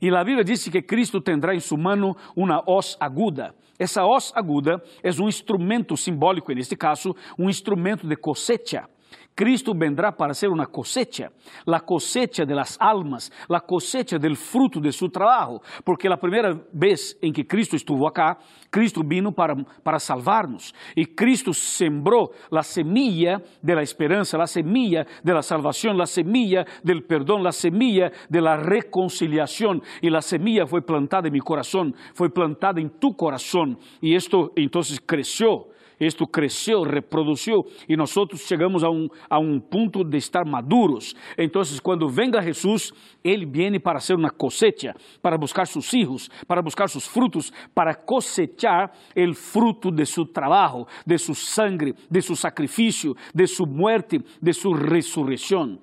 E 0.00 0.08
a 0.10 0.24
Bíblia 0.24 0.44
diz 0.44 0.68
que 0.68 0.82
Cristo 0.82 1.20
tendrá 1.20 1.54
em 1.54 1.60
sua 1.60 1.78
mano 1.78 2.16
uma 2.34 2.62
hoz 2.66 2.96
aguda. 3.00 3.54
Essa 3.78 4.04
hoz 4.04 4.32
aguda 4.34 4.82
é 5.02 5.10
um 5.20 5.28
instrumento 5.28 5.96
simbólico, 5.96 6.52
neste 6.52 6.76
caso, 6.76 7.14
um 7.38 7.48
instrumento 7.50 8.06
de 8.06 8.16
cosecha. 8.16 8.88
Cristo 9.36 9.74
vendrá 9.74 10.16
para 10.16 10.32
ser 10.32 10.48
una 10.48 10.66
cosecha, 10.66 11.30
la 11.66 11.80
cosecha 11.80 12.46
de 12.46 12.54
las 12.54 12.78
almas, 12.80 13.30
la 13.48 13.60
cosecha 13.60 14.18
del 14.18 14.34
fruto 14.34 14.80
de 14.80 14.90
su 14.90 15.10
trabajo, 15.10 15.60
porque 15.84 16.08
la 16.08 16.18
primera 16.18 16.58
vez 16.72 17.18
en 17.20 17.34
que 17.34 17.46
Cristo 17.46 17.76
estuvo 17.76 18.08
acá, 18.08 18.38
Cristo 18.70 19.02
vino 19.04 19.32
para, 19.32 19.54
para 19.82 20.00
salvarnos 20.00 20.74
y 20.94 21.04
Cristo 21.04 21.52
sembró 21.52 22.30
la 22.50 22.62
semilla 22.62 23.42
de 23.60 23.74
la 23.74 23.82
esperanza, 23.82 24.38
la 24.38 24.46
semilla 24.46 25.06
de 25.22 25.34
la 25.34 25.42
salvación, 25.42 25.98
la 25.98 26.06
semilla 26.06 26.64
del 26.82 27.04
perdón, 27.04 27.42
la 27.42 27.52
semilla 27.52 28.10
de 28.30 28.40
la 28.40 28.56
reconciliación 28.56 29.82
y 30.00 30.08
la 30.08 30.22
semilla 30.22 30.66
fue 30.66 30.80
plantada 30.80 31.28
en 31.28 31.34
mi 31.34 31.40
corazón, 31.40 31.94
fue 32.14 32.32
plantada 32.32 32.80
en 32.80 32.88
tu 32.88 33.14
corazón 33.14 33.78
y 34.00 34.14
esto 34.14 34.52
entonces 34.56 34.98
creció 35.04 35.75
isto 35.98 36.26
cresceu, 36.26 36.82
reproduziu 36.82 37.64
e 37.88 37.96
nós 37.96 38.14
chegamos 38.36 38.84
a 38.84 38.90
um, 38.90 39.08
a 39.28 39.38
um 39.38 39.58
ponto 39.58 40.04
de 40.04 40.18
estar 40.18 40.44
maduros. 40.44 41.14
Então, 41.38 41.62
quando 41.82 42.08
venga 42.08 42.42
Jesus, 42.42 42.92
Ele 43.24 43.46
vem 43.46 43.80
para 43.80 43.98
ser 44.00 44.14
uma 44.14 44.30
cosecha, 44.30 44.94
para 45.22 45.38
buscar 45.38 45.66
seus 45.66 45.88
filhos, 45.88 46.28
para 46.46 46.62
buscar 46.62 46.88
seus 46.88 47.06
frutos, 47.06 47.52
para 47.74 47.94
cosechar 47.94 48.92
o 49.16 49.34
fruto 49.34 49.90
de 49.90 50.04
seu 50.04 50.24
trabalho, 50.26 50.86
de 51.06 51.18
seu 51.18 51.34
sangue, 51.34 51.94
de 52.10 52.22
seu 52.22 52.36
sacrifício, 52.36 53.14
de 53.34 53.46
sua 53.46 53.66
muerte, 53.66 54.20
de 54.40 54.52
sua 54.52 54.78
ressurreição. 54.78 55.78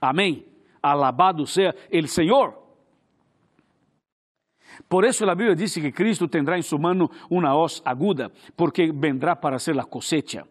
Amém. 0.00 0.44
Alabado 0.82 1.46
seja 1.46 1.74
o 1.92 2.06
Senhor. 2.06 2.65
Por 4.88 5.04
isso 5.04 5.28
a 5.28 5.34
Bíblia 5.34 5.54
diz 5.54 5.74
que 5.74 5.92
Cristo 5.92 6.28
tendrá 6.28 6.58
em 6.58 6.62
sua 6.62 6.78
mano 6.78 7.10
uma 7.30 7.54
hoz 7.54 7.82
aguda, 7.84 8.30
porque 8.56 8.92
vendrá 8.92 9.36
para 9.36 9.58
ser 9.58 9.78
a 9.78 9.84
cosecha. 9.84 10.44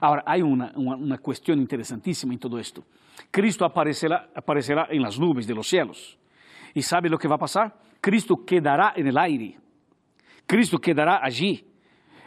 Agora, 0.00 0.22
há 0.26 0.36
uma, 0.38 0.72
uma, 0.76 0.96
uma 0.96 1.18
questão 1.18 1.54
interessantíssima 1.54 2.34
em 2.34 2.38
todo 2.38 2.58
isto. 2.58 2.84
Cristo 3.30 3.64
aparecerá, 3.64 4.28
aparecerá 4.34 4.88
em 4.90 5.00
las 5.00 5.18
nuvens 5.18 5.46
de 5.46 5.54
los 5.54 5.68
cielos. 5.68 6.18
E 6.74 6.82
sabe 6.82 7.08
o 7.14 7.18
que 7.18 7.28
vai 7.28 7.38
passar? 7.38 7.72
Cristo 8.00 8.36
quedará 8.44 8.94
en 8.96 9.06
el 9.06 9.18
aire. 9.18 9.58
Cristo 10.46 10.78
quedará 10.78 11.20
allí. 11.22 11.64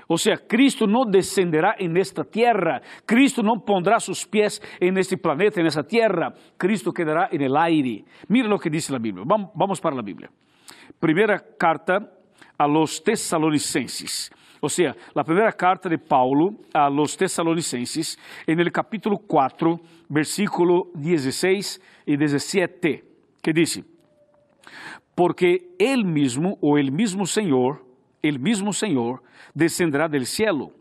Ou 0.08 0.18
seja, 0.18 0.38
Cristo 0.38 0.86
não 0.86 1.04
descenderá 1.04 1.76
en 1.80 1.98
esta 1.98 2.24
tierra. 2.24 2.82
Cristo 3.06 3.42
não 3.42 3.60
pondrá 3.60 4.00
seus 4.00 4.24
pés 4.24 4.62
en 4.80 4.98
este 4.98 5.18
planeta, 5.18 5.60
en 5.60 5.66
esta 5.66 5.84
tierra. 5.84 6.34
Cristo 6.58 6.94
quedará 6.94 7.30
en 7.32 7.42
el 7.42 7.58
aire. 7.58 8.06
Mira 8.30 8.48
lo 8.48 8.60
que 8.60 8.70
diz 8.70 8.90
a 8.92 9.00
Bíblia. 9.00 9.26
Vamos 9.26 9.82
para 9.82 9.98
a 9.98 10.02
Bíblia. 10.04 10.30
Primeira 11.00 11.40
carta 11.40 12.12
a 12.58 12.66
los 12.66 13.00
Tessalonicenses. 13.00 14.32
Ou 14.62 14.70
seja, 14.70 14.96
a 15.14 15.24
primeira 15.24 15.52
carta 15.52 15.90
de 15.90 15.98
Paulo 15.98 16.56
a 16.74 16.88
los 16.88 17.16
Tessalonicenses, 17.16 18.18
en 18.48 18.60
el 18.60 18.72
capítulo 18.72 19.20
4, 19.20 19.80
versículo 20.10 20.90
16 20.96 21.80
e 22.08 22.18
17, 22.18 23.04
que 23.44 23.54
diz: 23.54 23.84
Porque 25.16 25.76
ele 25.78 26.04
mesmo, 26.04 26.58
ou 26.62 26.80
ele 26.80 26.90
mesmo 26.90 27.28
Senhor, 27.28 27.86
ele 28.24 28.40
mesmo 28.40 28.74
Senhor, 28.74 29.22
descenderá 29.54 30.08
del 30.08 30.26
cielo, 30.26 30.74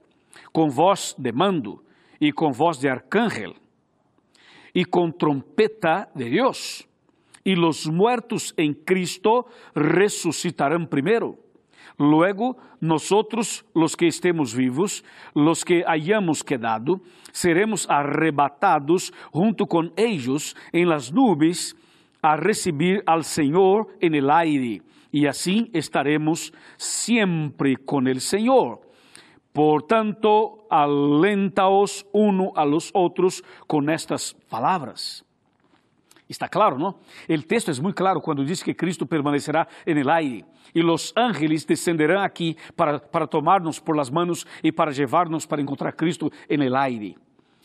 com 0.52 0.70
voz 0.70 1.14
de 1.18 1.32
mando, 1.32 1.84
e 2.20 2.32
com 2.32 2.52
voz 2.52 2.78
de 2.78 2.88
arcángel, 2.88 3.54
e 4.74 4.84
com 4.84 5.10
trompeta 5.10 6.08
de 6.14 6.30
Deus 6.30 6.88
y 7.44 7.54
los 7.54 7.86
muertos 7.86 8.54
en 8.56 8.74
Cristo 8.74 9.46
resucitarán 9.74 10.88
primero. 10.88 11.38
Luego 11.98 12.56
nosotros, 12.80 13.64
los 13.74 13.96
que 13.96 14.08
estemos 14.08 14.54
vivos, 14.54 15.04
los 15.34 15.64
que 15.64 15.84
hayamos 15.86 16.42
quedado, 16.42 17.00
seremos 17.30 17.88
arrebatados 17.88 19.12
junto 19.30 19.66
con 19.66 19.92
ellos 19.96 20.56
en 20.72 20.88
las 20.88 21.12
nubes 21.12 21.76
a 22.20 22.36
recibir 22.36 23.02
al 23.06 23.24
Señor 23.24 23.88
en 24.00 24.14
el 24.14 24.30
aire. 24.30 24.82
Y 25.12 25.26
así 25.26 25.70
estaremos 25.72 26.52
siempre 26.76 27.76
con 27.76 28.08
el 28.08 28.20
Señor. 28.20 28.80
Por 29.52 29.84
tanto, 29.84 30.66
alentaos 30.68 32.06
uno 32.12 32.52
a 32.56 32.64
los 32.64 32.90
otros 32.92 33.44
con 33.68 33.88
estas 33.88 34.34
palabras. 34.48 35.24
Está 36.28 36.48
claro, 36.48 36.78
não? 36.78 36.94
O 37.28 37.42
texto 37.42 37.70
é 37.70 37.82
muito 37.82 37.96
claro 37.96 38.20
quando 38.20 38.44
diz 38.44 38.62
que 38.62 38.72
Cristo 38.72 39.06
permanecerá 39.06 39.68
en 39.86 39.98
el 39.98 40.08
aire 40.08 40.44
e 40.74 40.82
os 40.82 41.12
ángeles 41.16 41.64
descenderão 41.64 42.22
aqui 42.22 42.56
para, 42.74 42.98
para 42.98 43.26
tomar-nos 43.26 43.78
por 43.78 43.94
las 43.94 44.08
manos 44.08 44.46
e 44.62 44.72
para 44.72 44.90
levar-nos 44.90 45.44
para 45.44 45.60
encontrar 45.60 45.92
Cristo 45.92 46.32
en 46.48 46.62
el 46.62 46.74
aire. 46.76 47.16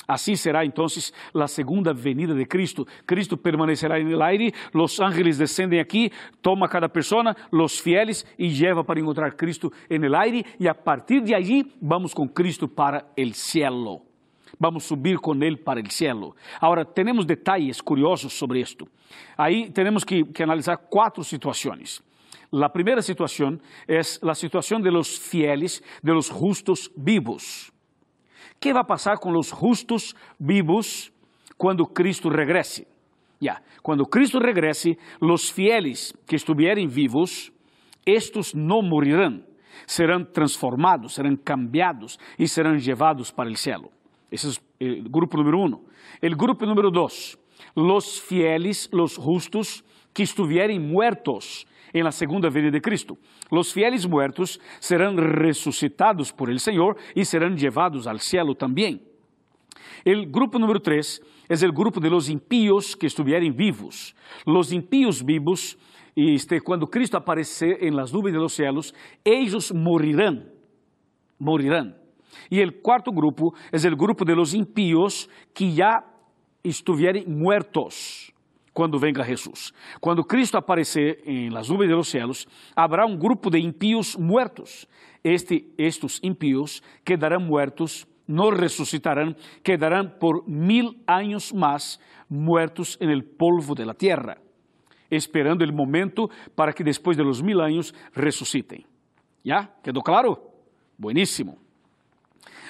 Assim 0.05 0.35
será 0.35 0.65
então 0.65 0.87
a 1.35 1.47
segunda 1.47 1.93
venida 1.93 2.33
de 2.33 2.45
Cristo. 2.45 2.85
Cristo 3.05 3.37
permanecerá 3.37 3.99
en 3.99 4.09
el 4.09 4.21
aire, 4.23 4.51
os 4.73 4.99
ángeles 4.99 5.37
descendem 5.37 5.79
aqui, 5.79 6.11
toma 6.41 6.67
cada 6.67 6.89
pessoa, 6.89 7.35
os 7.51 7.79
fieles 7.79 8.25
e 8.37 8.49
leva 8.49 8.83
para 8.83 8.99
encontrar 8.99 9.35
Cristo 9.35 9.71
en 9.89 10.03
el 10.03 10.15
aire 10.15 10.43
e 10.59 10.67
a 10.67 10.73
partir 10.73 11.21
de 11.21 11.35
allí 11.35 11.71
vamos 11.79 12.13
com 12.13 12.27
Cristo 12.27 12.67
para 12.67 13.05
el 13.15 13.35
cielo 13.35 14.08
vamos 14.59 14.85
subir 14.85 15.17
com 15.19 15.33
ele 15.43 15.57
para 15.57 15.81
o 15.81 15.91
cielo. 15.91 16.35
Agora, 16.61 16.85
temos 16.85 17.25
detalhes 17.25 17.81
curiosos 17.81 18.33
sobre 18.33 18.61
isto. 18.61 18.87
Aí 19.37 19.69
temos 19.71 20.03
que, 20.03 20.23
que 20.23 20.43
analisar 20.43 20.77
quatro 20.77 21.23
situações. 21.23 22.01
A 22.51 22.69
primeira 22.69 23.01
situação 23.01 23.59
é 23.87 23.99
a 23.99 24.33
situação 24.33 24.79
de 24.79 24.89
los 24.89 25.17
fieles, 25.17 25.83
de 26.03 26.11
los 26.11 26.27
justos 26.27 26.89
vivos. 26.97 27.71
O 28.55 28.59
que 28.59 28.73
vai 28.73 28.83
passar 28.83 29.17
com 29.19 29.31
os 29.37 29.49
justos 29.49 30.15
vivos 30.39 31.11
quando 31.57 31.85
Cristo 31.85 32.29
regrese? 32.29 32.87
Ya, 33.41 33.61
quando 33.81 34.05
Cristo 34.05 34.39
regrese, 34.39 34.97
os 35.21 35.49
fieles 35.49 36.11
que 36.27 36.35
estiverem 36.35 36.87
vivos, 36.87 37.51
estes 38.05 38.53
não 38.53 38.81
morirão, 38.81 39.41
serão 39.87 40.25
transformados, 40.25 41.13
serão 41.13 41.35
cambiados 41.37 42.17
e 42.37 42.47
serão 42.47 42.75
levados 42.75 43.31
para 43.31 43.49
o 43.49 43.55
cielo. 43.55 43.91
Ese 44.31 44.49
es 44.49 44.61
el 44.79 45.09
grupo 45.09 45.37
número 45.37 45.59
uno. 45.59 45.81
El 46.21 46.35
grupo 46.35 46.65
número 46.65 46.89
dos, 46.91 47.39
los 47.75 48.21
fieles, 48.21 48.89
los 48.91 49.17
justos 49.17 49.83
que 50.13 50.23
estuvieren 50.23 50.89
muertos 50.89 51.67
en 51.93 52.03
la 52.03 52.11
segunda 52.11 52.49
venida 52.49 52.71
de 52.71 52.81
Cristo. 52.81 53.17
Los 53.51 53.73
fieles 53.73 54.07
muertos 54.07 54.59
serán 54.79 55.17
resucitados 55.17 56.31
por 56.31 56.49
el 56.49 56.59
Señor 56.59 56.97
y 57.15 57.25
serán 57.25 57.57
llevados 57.57 58.07
al 58.07 58.19
cielo 58.19 58.55
también. 58.55 59.01
El 60.05 60.29
grupo 60.31 60.59
número 60.59 60.79
tres 60.79 61.21
es 61.47 61.63
el 61.63 61.71
grupo 61.71 61.99
de 61.99 62.09
los 62.09 62.29
impíos 62.29 62.95
que 62.95 63.07
estuvieran 63.07 63.55
vivos. 63.55 64.15
Los 64.45 64.71
impíos 64.71 65.23
vivos, 65.25 65.77
este, 66.15 66.61
cuando 66.61 66.87
Cristo 66.87 67.17
aparecer 67.17 67.77
en 67.81 67.95
las 67.95 68.13
nubes 68.13 68.33
de 68.33 68.39
los 68.39 68.53
cielos, 68.53 68.93
ellos 69.23 69.73
morirán, 69.73 70.51
morirán. 71.39 71.97
Y 72.49 72.59
el 72.59 72.81
cuarto 72.81 73.11
grupo 73.11 73.53
es 73.71 73.85
el 73.85 73.95
grupo 73.95 74.25
de 74.25 74.35
los 74.35 74.53
impíos 74.53 75.29
que 75.53 75.73
ya 75.73 76.05
estuvieran 76.63 77.23
muertos 77.27 78.33
quando 78.73 78.97
venga 78.97 79.25
Jesus. 79.25 79.73
Quando 79.99 80.23
Cristo 80.23 80.57
aparecer 80.57 81.21
em 81.25 81.51
las 81.51 81.69
nubes 81.69 81.89
de 81.89 81.95
los 81.95 82.07
cielos, 82.07 82.47
habrá 82.75 83.05
um 83.05 83.17
grupo 83.17 83.49
de 83.49 83.59
impíos 83.59 84.17
muertos. 84.17 84.87
Este, 85.21 85.67
estos 85.77 86.19
impíos 86.23 86.81
quedarão 87.03 87.41
muertos, 87.41 88.07
não 88.25 88.51
ressuscitarão, 88.51 89.35
quedarão 89.61 90.07
por 90.07 90.47
mil 90.47 90.95
anos 91.05 91.51
mais 91.51 91.99
muertos 92.29 92.97
en 93.01 93.09
el 93.09 93.23
polvo 93.23 93.75
de 93.75 93.85
la 93.85 93.93
tierra, 93.93 94.37
esperando 95.09 95.63
el 95.65 95.73
momento 95.73 96.29
para 96.55 96.71
que 96.71 96.83
depois 96.83 97.17
de 97.17 97.23
los 97.23 97.41
mil 97.41 97.59
anos 97.59 97.93
ressuscitem. 98.13 98.85
¿Ya? 99.43 99.73
¿Quedou 99.83 100.03
claro? 100.03 100.37
Buenísimo. 100.97 101.57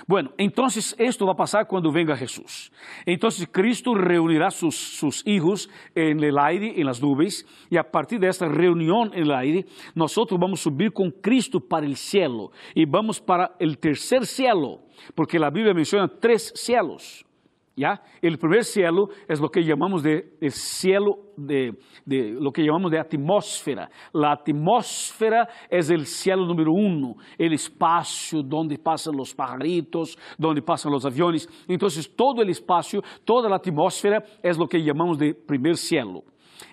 Bueno, 0.08 0.32
entonces 0.38 0.96
esto 0.98 1.26
va 1.26 1.34
a 1.34 1.38
pasar 1.38 1.68
cuando 1.68 1.92
venga 1.92 2.16
Jesús. 2.16 2.72
Entonces 3.06 3.48
Cristo 3.52 3.94
reunirá 3.94 4.50
sus, 4.50 4.76
sus 4.76 5.26
hijos 5.28 5.70
en 5.94 6.24
el 6.24 6.38
aire, 6.40 6.80
en 6.80 6.86
las 6.86 7.02
nubes, 7.02 7.46
y 7.70 7.78
a 7.78 7.84
partir 7.84 8.20
de 8.20 8.28
esta 8.28 8.48
reunión 8.48 9.12
en 9.14 9.24
el 9.24 9.32
aire, 9.32 9.66
nosotros 9.94 10.40
vamos 10.40 10.62
a 10.62 10.64
subir 10.64 10.92
con 10.94 11.12
Cristo 11.12 11.60
para 11.60 11.86
el 11.86 11.96
cielo 11.96 12.52
y 12.74 12.86
vamos 12.86 13.20
para 13.22 13.56
el 13.60 13.78
tercer 13.78 14.26
cielo, 14.26 14.82
porque 15.16 15.38
la 15.38 15.50
Biblia 15.50 15.74
menciona 15.74 16.08
tres 16.08 16.52
cielos. 16.56 17.26
¿Ya? 17.80 18.02
El 18.22 18.38
primer 18.38 18.66
cielo 18.66 19.08
es 19.26 19.40
lo 19.40 19.48
que 19.48 19.64
llamamos 19.64 20.04
de 20.04 20.34
el 20.42 20.52
cielo 20.52 21.32
de, 21.38 21.72
de, 22.06 22.34
lo 22.34 22.52
que 22.52 22.62
llamamos 22.62 22.92
de 22.92 23.00
atmósfera. 23.00 23.90
La 24.12 24.34
atmósfera 24.34 25.48
es 25.70 25.90
el 25.90 26.06
cielo 26.06 26.46
número 26.46 26.74
uno, 26.74 27.16
el 27.38 27.54
espacio 27.54 28.44
donde 28.44 28.78
pasan 28.78 29.16
los 29.16 29.34
pajaritos, 29.34 30.18
donde 30.38 30.62
pasan 30.62 30.92
los 30.92 31.06
aviones. 31.06 31.48
Entonces 31.70 32.14
todo 32.14 32.42
el 32.42 32.50
espacio, 32.50 33.02
toda 33.24 33.48
la 33.48 33.56
atmósfera 33.56 34.22
es 34.44 34.58
lo 34.58 34.68
que 34.68 34.84
llamamos 34.84 35.18
de 35.18 35.34
primer 35.34 35.78
cielo. 35.78 36.24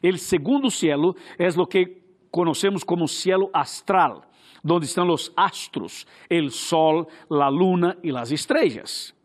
El 0.03 0.19
segundo 0.19 0.71
cielo 0.71 1.15
es 1.39 1.57
lo 1.57 1.67
que 1.67 2.03
conocemos 2.33 2.85
como 2.85 3.07
cielo 3.07 3.49
astral, 3.53 4.23
donde 4.61 4.87
están 4.87 5.07
los 5.07 5.33
astros, 5.37 6.05
el 6.29 6.51
sol, 6.51 7.07
la 7.31 7.49
luna 7.49 7.97
y 8.03 8.11
las 8.11 8.33
estrellas. 8.33 9.16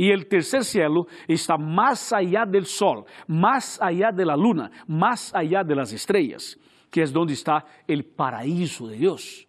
E 0.00 0.14
o 0.14 0.24
terceiro 0.24 0.64
cielo 0.64 1.06
está 1.28 1.58
mais 1.58 2.10
allá 2.10 2.46
del 2.46 2.64
sol, 2.64 3.04
mais 3.28 3.78
allá 3.82 4.10
de 4.10 4.24
la 4.24 4.34
luna, 4.34 4.70
mais 4.88 5.30
allá 5.34 5.62
de 5.62 5.74
las 5.74 5.92
estrellas, 5.92 6.56
que 6.90 7.02
é 7.02 7.04
onde 7.14 7.34
está 7.34 7.62
o 7.86 8.02
paraíso 8.16 8.88
de 8.88 8.96
Deus. 8.96 9.46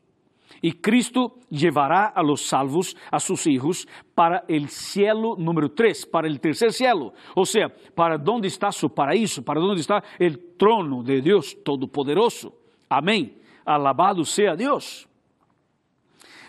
E 0.62 0.74
Cristo 0.74 1.40
llevará 1.50 2.12
a 2.14 2.22
los 2.22 2.42
salvos, 2.42 2.98
a 3.10 3.22
sus 3.22 3.48
hijos, 3.48 3.88
para 4.14 4.44
el 4.50 4.68
cielo 4.68 5.38
número 5.38 5.70
3, 5.70 6.06
para 6.08 6.28
el 6.28 6.42
tercer 6.42 6.74
cielo. 6.74 7.14
O 7.34 7.46
sea, 7.46 7.70
para 7.96 8.18
donde 8.18 8.50
está 8.50 8.74
su 8.74 8.90
paraíso, 8.90 9.46
para 9.46 9.62
donde 9.62 9.80
está 9.80 10.04
el 10.20 10.58
trono 10.58 11.02
de 11.02 11.22
Dios 11.22 11.58
Todopoderoso. 11.64 12.54
Amén. 12.90 13.38
Alabado 13.64 14.26
sea 14.26 14.54
Dios. 14.58 15.08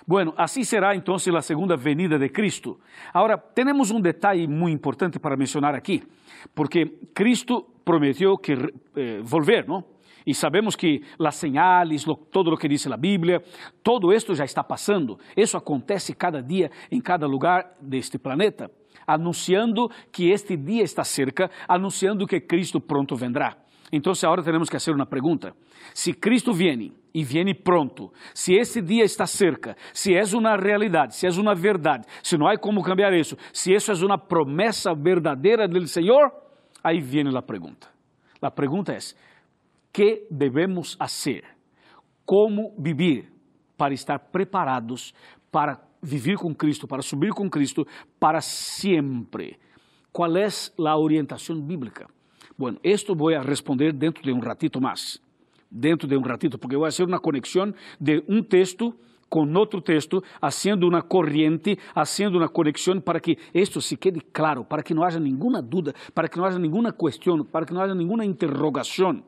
Bueno, 0.07 0.35
assim 0.37 0.65
será 0.65 0.97
então 0.97 1.15
a 1.15 1.43
segunda 1.43 1.77
venida 1.77 2.19
de 2.19 2.29
Cristo. 2.29 2.79
Agora, 3.13 3.39
temos 3.39 3.91
um 3.91 4.01
detalhe 4.01 4.47
muito 4.47 4.75
importante 4.75 5.19
para 5.19 5.37
mencionar 5.37 5.75
aqui, 5.75 6.03
porque 6.55 6.87
Cristo 7.15 7.63
prometeu 7.85 8.37
que 8.37 8.53
eh, 8.97 9.21
volver, 9.23 9.67
não? 9.67 9.85
E 10.25 10.35
sabemos 10.35 10.77
que 10.77 11.03
as 11.19 11.35
señales, 11.35 12.05
lo, 12.07 12.15
todo 12.17 12.53
o 12.53 12.57
que 12.57 12.69
diz 12.69 12.87
a 12.87 12.97
Bíblia, 12.97 13.43
todo 13.83 14.13
esto 14.13 14.35
já 14.35 14.45
está 14.45 14.63
passando. 14.63 15.19
Isso 15.37 15.57
acontece 15.57 16.15
cada 16.15 16.41
dia 16.41 16.71
em 16.91 17.01
cada 17.01 17.27
lugar 17.27 17.77
deste 17.81 18.19
planeta, 18.19 18.71
anunciando 19.07 19.91
que 20.13 20.31
este 20.31 20.57
dia 20.57 20.85
está 20.85 21.03
cerca, 21.03 21.51
anunciando 21.67 22.27
que 22.27 22.41
Cristo 22.41 22.81
pronto 22.81 23.17
vendrá. 23.17 23.62
Então, 23.93 24.15
agora 24.25 24.43
temos 24.43 24.71
que 24.71 24.79
fazer 24.79 24.95
uma 24.95 25.05
pergunta: 25.05 25.55
se 25.93 26.15
Cristo 26.15 26.55
viene 26.55 26.93
e 27.15 27.23
viene 27.23 27.55
pronto, 27.55 28.11
se 28.35 28.55
esse 28.55 28.81
dia 28.81 29.05
está 29.05 29.27
cerca, 29.27 29.77
se 29.93 30.15
é 30.15 30.23
uma 30.35 30.57
realidade, 30.57 31.15
se 31.15 31.27
é 31.27 31.31
uma 31.31 31.55
verdade, 31.55 32.07
se 32.23 32.39
não 32.39 32.49
há 32.49 32.57
como 32.57 32.83
cambiar 32.83 33.13
isso, 33.13 33.37
se 33.53 33.75
isso 33.75 33.93
é 33.93 33.95
uma 34.07 34.17
promessa 34.17 34.95
verdadeira 34.95 35.69
do 35.69 35.87
Senhor, 35.87 36.33
aí 36.83 37.01
vem 37.01 37.37
a 37.37 37.43
pergunta. 37.43 37.87
A 38.41 38.51
pergunta 38.51 38.95
é: 38.95 38.99
que 39.93 40.27
devemos 40.31 40.95
fazer? 40.95 41.45
Como 42.25 42.75
viver 42.79 43.31
para 43.77 43.93
estar 43.93 44.19
preparados 44.19 45.13
para 45.51 45.79
viver 46.03 46.37
com 46.39 46.55
Cristo, 46.55 46.89
para 46.89 47.03
subir 47.03 47.33
com 47.35 47.51
Cristo 47.51 47.85
para 48.19 48.41
sempre? 48.41 49.59
Qual 50.11 50.35
é 50.37 50.47
a 50.87 50.99
orientação 50.99 51.61
bíblica? 51.61 52.07
Bueno, 52.57 52.79
esto 52.83 53.15
voy 53.15 53.35
a 53.35 53.43
responder 53.43 53.95
dentro 53.95 54.23
de 54.23 54.33
un 54.33 54.43
ratito 54.43 54.81
más, 54.81 55.21
dentro 55.71 56.09
de 56.09 56.17
un 56.17 56.25
ratito, 56.25 56.59
porque 56.59 56.77
voy 56.77 56.87
a 56.87 56.89
hacer 56.89 57.07
una 57.07 57.19
conexión 57.19 57.75
de 57.99 58.23
un 58.29 58.47
texto 58.47 58.95
con 59.29 59.57
otro 59.57 59.83
texto, 59.83 60.23
haciendo 60.43 60.87
una 60.87 61.01
corriente, 61.01 61.79
haciendo 61.95 62.37
una 62.37 62.49
conexión 62.49 63.01
para 63.01 63.19
que 63.19 63.39
esto 63.55 63.81
se 63.81 63.97
quede 63.97 64.21
claro, 64.31 64.63
para 64.63 64.83
que 64.83 64.93
no 64.93 65.07
haya 65.07 65.19
ninguna 65.19 65.63
duda, 65.63 65.95
para 66.13 66.29
que 66.29 66.39
no 66.39 66.45
haya 66.45 66.59
ninguna 66.59 66.93
cuestión, 66.93 67.47
para 67.47 67.65
que 67.65 67.73
no 67.73 67.81
haya 67.81 67.95
ninguna 67.95 68.27
interrogación. 68.27 69.25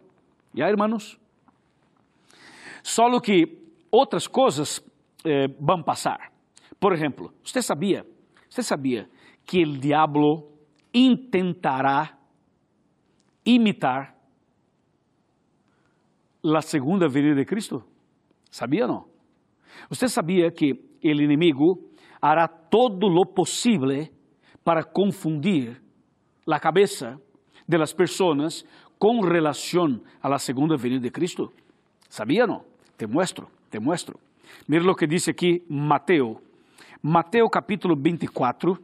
¿Ya, 0.53 0.69
hermanos? 0.69 1.19
Solo 2.83 3.19
que 3.23 3.65
outras 3.91 4.29
coisas 4.29 4.85
eh, 5.25 5.49
vão 5.59 5.83
passar. 5.83 6.31
Por 6.79 6.93
exemplo, 6.93 7.33
você 7.43 7.63
sabia, 7.63 8.05
você 8.47 8.63
sabia 8.63 9.09
que 9.47 9.65
o 9.65 9.73
diabo 9.73 10.53
intentará 10.93 12.19
imitar 13.44 14.14
a 16.44 16.62
segunda 16.62 17.09
venida 17.09 17.35
de 17.35 17.44
Cristo? 17.44 17.85
Sabia 18.50 18.87
não? 18.87 19.07
Você 19.88 20.09
sabia 20.09 20.50
que 20.50 20.72
o 20.72 21.09
inimigo 21.09 21.90
hará 22.20 22.46
todo 22.46 23.09
lo 23.09 23.26
possível 23.26 24.09
para 24.62 24.85
confundir 24.85 25.83
a 26.46 26.61
cabeça 26.61 27.20
de 27.66 27.78
las 27.78 27.92
pessoas 27.92 28.64
com 28.98 29.20
relação 29.20 30.00
a 30.22 30.28
la 30.28 30.38
segunda 30.38 30.76
venida 30.76 31.00
de 31.00 31.11
Cristo? 31.11 31.52
Sabia 32.09 32.46
não? 32.46 32.64
Te 32.96 33.07
muestro, 33.07 33.48
te 33.70 33.78
muestro. 33.80 34.18
Mira 34.68 34.85
lo 34.85 34.94
que 34.94 35.07
dice 35.07 35.33
aqui 35.33 35.64
Mateo. 35.68 36.40
Mateo 37.02 37.48
capítulo 37.50 37.96
24. 37.96 38.78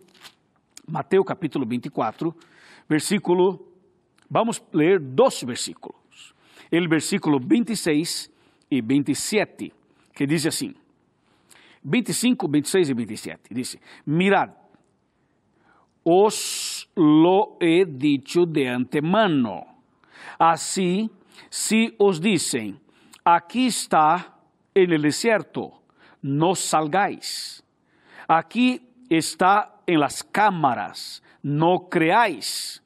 Mateo 0.89 1.23
capítulo 1.25 1.65
24, 1.65 2.35
versículo 2.89 3.70
Vamos 4.31 4.63
ler 4.73 5.01
dois 5.01 5.43
versículos. 5.43 6.35
O 6.73 6.89
versículo 6.89 7.41
26 7.41 8.31
e 8.71 8.81
27, 8.81 9.73
que 10.15 10.25
diz 10.25 10.47
assim: 10.47 10.73
25, 11.83 12.47
26 12.47 12.91
e 12.91 12.95
27. 12.95 13.41
Diz: 13.53 13.77
Mirad, 14.07 14.53
os 16.05 16.89
lo 16.97 17.57
he 17.61 17.85
dicho 17.85 18.47
de 18.47 18.69
antemano. 18.69 19.67
Assim, 20.39 21.11
se 21.51 21.95
os 21.99 22.21
dizem, 22.21 22.81
aqui 23.25 23.67
está 23.67 24.39
en 24.73 24.93
el 24.93 25.03
desierto, 25.03 25.73
no 26.23 26.55
salgáis. 26.55 27.65
Aqui 28.29 28.81
está 29.11 29.83
en 29.89 29.99
las 29.99 30.23
cámaras, 30.23 31.21
no 31.43 31.89
creáis 31.91 32.80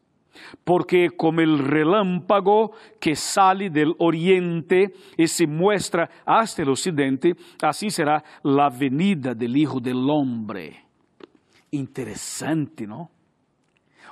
porque 0.65 1.11
como 1.17 1.41
el 1.41 1.59
relámpago 1.59 2.73
que 3.01 3.15
sale 3.15 3.71
del 3.71 3.95
oriente 3.99 4.95
y 5.17 5.27
se 5.27 5.47
muestra 5.47 6.09
hasta 6.25 6.63
el 6.63 6.71
occidente, 6.71 7.35
así 7.63 7.91
será 7.91 8.23
la 8.43 8.69
venida 8.71 9.35
del 9.35 9.57
Hijo 9.57 9.81
del 9.81 10.09
Hombre. 10.09 10.85
Interesante, 11.71 12.87
¿no? 12.87 13.11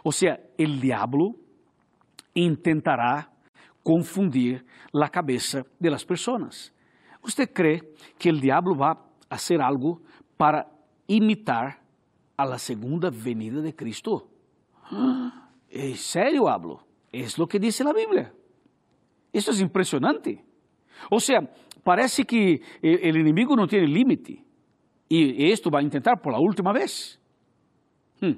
O 0.05 0.11
sea, 0.11 0.39
el 0.59 0.81
diablo 0.81 1.37
intentará 2.35 3.31
confundir 3.83 4.65
la 4.93 5.09
cabeza 5.09 5.63
de 5.79 5.91
las 5.91 6.05
personas. 6.05 6.73
¿Usted 7.23 7.53
cree 7.53 7.93
que 8.19 8.29
el 8.29 8.41
diablo 8.41 8.77
va 8.77 8.91
a 8.91 9.35
hacer 9.35 9.61
algo 9.61 10.01
para 10.37 10.67
imitar 11.07 11.83
a 12.37 12.59
segunda 12.59 13.11
venida 13.11 13.61
de 13.61 13.75
Cristo? 13.75 14.29
¡Ah! 14.91 15.42
¿En 15.75 15.97
serio 15.97 16.49
hablo? 16.49 16.85
Es 17.11 17.39
lo 17.39 17.47
que 17.47 17.59
dice 17.59 17.83
la 17.83 17.95
Biblia. 17.95 18.31
Esto 19.33 19.53
es 19.53 19.61
impresionante. 19.61 20.45
O 21.11 21.19
sea, 21.19 21.41
parece 21.83 22.25
que 22.25 22.61
el 22.83 23.17
enemigo 23.17 23.57
no 23.57 23.67
tiene 23.67 23.87
límite. 23.87 24.45
Y 25.09 25.51
esto 25.51 25.71
va 25.71 25.81
a 25.81 25.83
intentar 25.83 26.21
por 26.21 26.33
la 26.33 26.39
última 26.39 26.73
vez. 26.73 27.19
Hmm. 28.21 28.35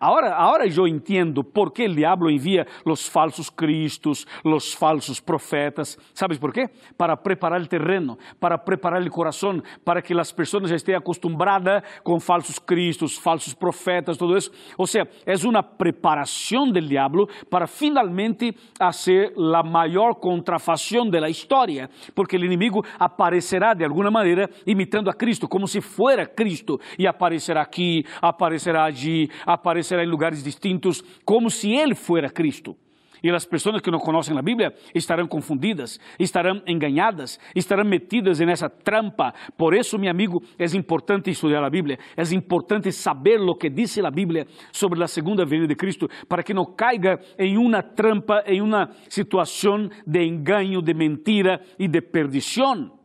Ahora, 0.00 0.36
ahora 0.36 0.66
yo 0.66 0.86
entiendo 0.86 1.42
por 1.42 1.72
qué 1.72 1.84
el 1.84 1.94
diablo 1.94 2.30
envía 2.30 2.66
los 2.84 3.08
falsos 3.10 3.50
cristos, 3.50 4.26
los 4.42 4.74
falsos 4.76 5.20
profetas. 5.20 5.98
¿Sabes 6.12 6.38
por 6.38 6.52
qué? 6.52 6.66
Para 6.96 7.16
preparar 7.22 7.60
el 7.60 7.68
terreno, 7.68 8.18
para 8.38 8.64
preparar 8.64 9.02
el 9.02 9.10
corazón, 9.10 9.62
para 9.84 10.02
que 10.02 10.14
las 10.14 10.32
personas 10.32 10.70
estén 10.70 10.96
acostumbradas 10.96 11.84
con 12.02 12.20
falsos 12.20 12.60
cristos, 12.60 13.18
falsos 13.20 13.54
profetas, 13.54 14.16
todo 14.16 14.36
eso. 14.36 14.50
O 14.76 14.86
sea, 14.86 15.06
es 15.26 15.44
una 15.44 15.62
preparación 15.62 16.72
del 16.72 16.88
diablo 16.88 17.26
para 17.50 17.66
finalmente 17.66 18.54
hacer 18.78 19.32
la 19.36 19.62
mayor 19.62 20.18
contrafacción 20.20 21.10
de 21.10 21.20
la 21.20 21.28
historia, 21.28 21.88
porque 22.14 22.36
el 22.36 22.44
enemigo 22.44 22.82
aparecerá 22.98 23.74
de 23.74 23.84
alguna 23.84 24.10
manera 24.10 24.48
imitando 24.64 25.10
a 25.10 25.14
Cristo, 25.14 25.48
como 25.48 25.66
si 25.66 25.80
fuera 25.80 26.26
Cristo, 26.26 26.78
y 26.96 27.06
aparecerá 27.06 27.62
aquí, 27.62 28.04
aparecerá 28.20 28.84
allí, 28.84 29.28
aparecerá 29.46 29.81
aparecerá 29.82 30.04
em 30.04 30.08
lugares 30.08 30.42
distintos, 30.42 31.02
como 31.24 31.50
se 31.50 31.72
ele 31.72 31.94
fuera 31.94 32.30
Cristo. 32.30 32.76
E 33.22 33.30
as 33.30 33.44
pessoas 33.44 33.80
que 33.80 33.90
não 33.90 34.00
conhecem 34.00 34.36
a 34.36 34.42
Bíblia 34.42 34.74
estarão 34.92 35.28
confundidas, 35.28 36.00
estarão 36.18 36.60
enganadas, 36.66 37.38
estarão 37.54 37.84
metidas 37.84 38.40
nessa 38.40 38.68
trampa. 38.68 39.32
Por 39.56 39.74
isso, 39.74 39.96
meu 39.96 40.10
amigo, 40.10 40.42
é 40.58 40.64
importante 40.76 41.30
estudar 41.30 41.62
a 41.62 41.70
Bíblia, 41.70 42.00
é 42.16 42.34
importante 42.34 42.90
saber 42.90 43.40
o 43.40 43.54
que 43.54 43.70
diz 43.70 43.96
a 43.98 44.10
Bíblia 44.10 44.48
sobre 44.72 45.00
a 45.04 45.06
segunda 45.06 45.44
venida 45.44 45.68
de 45.68 45.76
Cristo, 45.76 46.08
para 46.28 46.42
que 46.42 46.52
não 46.52 46.64
caiga 46.64 47.20
em 47.38 47.56
uma 47.56 47.80
trampa, 47.80 48.42
em 48.44 48.60
uma 48.60 48.90
situação 49.08 49.88
de 50.04 50.24
engano, 50.24 50.82
de 50.82 50.92
mentira 50.92 51.60
e 51.78 51.86
de 51.86 52.00
perdição. 52.00 53.01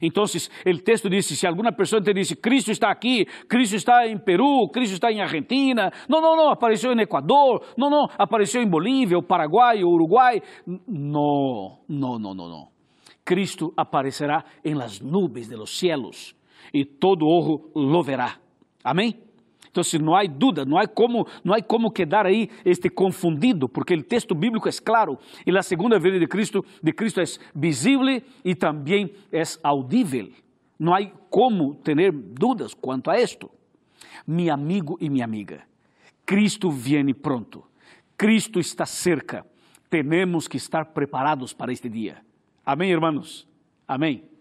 Então, 0.00 0.24
o 0.24 0.78
texto 0.82 1.08
diz: 1.08 1.26
se 1.26 1.46
alguma 1.46 1.72
pessoa 1.72 2.00
te 2.00 2.12
diz, 2.12 2.32
Cristo 2.34 2.70
está 2.70 2.90
aqui, 2.90 3.26
Cristo 3.48 3.76
está 3.76 4.06
em 4.06 4.18
Peru, 4.18 4.68
Cristo 4.72 4.94
está 4.94 5.10
em 5.12 5.20
Argentina, 5.20 5.92
não, 6.08 6.20
não, 6.20 6.36
não, 6.36 6.50
apareceu 6.50 6.92
em 6.92 7.00
Equador, 7.00 7.64
não, 7.76 7.90
não, 7.90 8.06
apareceu 8.18 8.62
em 8.62 8.68
Bolívia, 8.68 9.16
ou 9.16 9.22
Paraguai, 9.22 9.82
ou 9.82 9.92
Uruguai. 9.92 10.40
Não, 10.66 11.78
não, 11.88 12.18
não, 12.18 12.34
não, 12.34 12.48
não. 12.48 12.68
Cristo 13.24 13.72
aparecerá 13.76 14.44
em 14.64 14.74
las 14.74 15.00
nubes 15.00 15.48
de 15.48 15.56
los 15.56 15.78
cielos 15.78 16.36
e 16.72 16.84
todo 16.84 17.26
ojo 17.26 17.70
lo 17.74 18.02
verá. 18.02 18.38
Amém? 18.82 19.14
Então, 19.80 20.00
não 20.00 20.14
há 20.14 20.24
dúvida, 20.24 20.64
não 20.64 20.78
há 20.78 20.86
como, 20.86 21.26
não 21.42 21.52
há 21.52 21.60
como 21.60 21.90
quedar 21.90 22.26
aí 22.26 22.48
este 22.64 22.88
confundido, 22.88 23.68
porque 23.68 23.94
o 23.94 24.02
texto 24.02 24.34
bíblico 24.34 24.68
é 24.68 24.72
claro 24.72 25.18
e 25.44 25.56
a 25.56 25.62
segunda 25.62 25.98
venida 25.98 26.20
de 26.20 26.28
Cristo, 26.28 26.64
de 26.82 26.92
Cristo 26.92 27.20
é 27.20 27.24
visível 27.54 28.22
e 28.44 28.54
também 28.54 29.12
é 29.32 29.42
audível. 29.62 30.30
Não 30.78 30.94
há 30.94 31.04
como 31.28 31.74
ter 31.74 32.12
dúvidas 32.12 32.74
quanto 32.74 33.10
a 33.10 33.20
isto. 33.20 33.50
Mi 34.26 34.48
amigo 34.48 34.96
e 35.00 35.10
minha 35.10 35.24
amiga, 35.24 35.62
Cristo 36.24 36.70
viene 36.70 37.12
pronto. 37.14 37.64
Cristo 38.16 38.60
está 38.60 38.86
cerca. 38.86 39.44
Temos 39.90 40.48
que 40.48 40.56
estar 40.56 40.86
preparados 40.86 41.52
para 41.52 41.72
este 41.72 41.88
dia. 41.88 42.18
Amém, 42.64 42.90
irmãos? 42.90 43.46
Amém. 43.86 44.33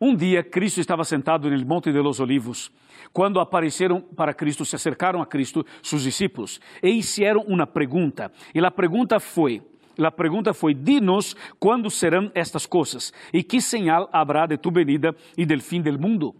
Um 0.00 0.14
dia, 0.14 0.42
Cristo 0.42 0.80
estava 0.80 1.04
sentado 1.04 1.50
no 1.50 1.66
Monte 1.66 1.92
de 1.92 2.00
los 2.00 2.20
Olivos 2.20 2.70
quando 3.12 3.40
apareceram 3.40 4.00
para 4.00 4.34
Cristo, 4.34 4.64
se 4.64 4.76
acercaram 4.76 5.22
a 5.22 5.26
Cristo, 5.26 5.64
seus 5.82 6.02
discípulos, 6.02 6.60
e 6.82 6.90
hicieron 6.90 7.44
uma 7.46 7.66
pergunta. 7.66 8.30
E 8.54 8.58
a 8.60 8.70
pergunta 8.70 9.18
foi: 9.20 9.62
a 9.98 10.10
pergunta 10.10 10.52
foi: 10.54 10.74
Dinos 10.74 11.36
quando 11.58 11.90
serão 11.90 12.30
estas 12.34 12.66
coisas 12.66 13.12
e 13.32 13.42
que 13.42 13.60
señal 13.60 14.08
habrá 14.12 14.46
de 14.46 14.58
tu 14.58 14.70
venida 14.70 15.14
e 15.36 15.44
del 15.46 15.60
fim 15.60 15.80
del 15.82 15.98
mundo. 15.98 16.34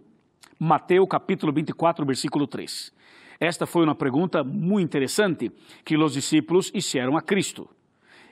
Mateus 0.59 1.07
capítulo 1.09 1.53
24, 1.53 2.05
versículo 2.05 2.45
3. 2.45 2.93
Esta 3.39 3.65
foi 3.65 3.85
uma 3.85 3.95
pergunta 3.95 4.43
muito 4.43 4.85
interessante 4.85 5.51
que 5.85 5.95
os 5.95 6.13
discípulos 6.13 6.69
fizeram 6.69 7.15
a 7.15 7.21
Cristo. 7.21 7.69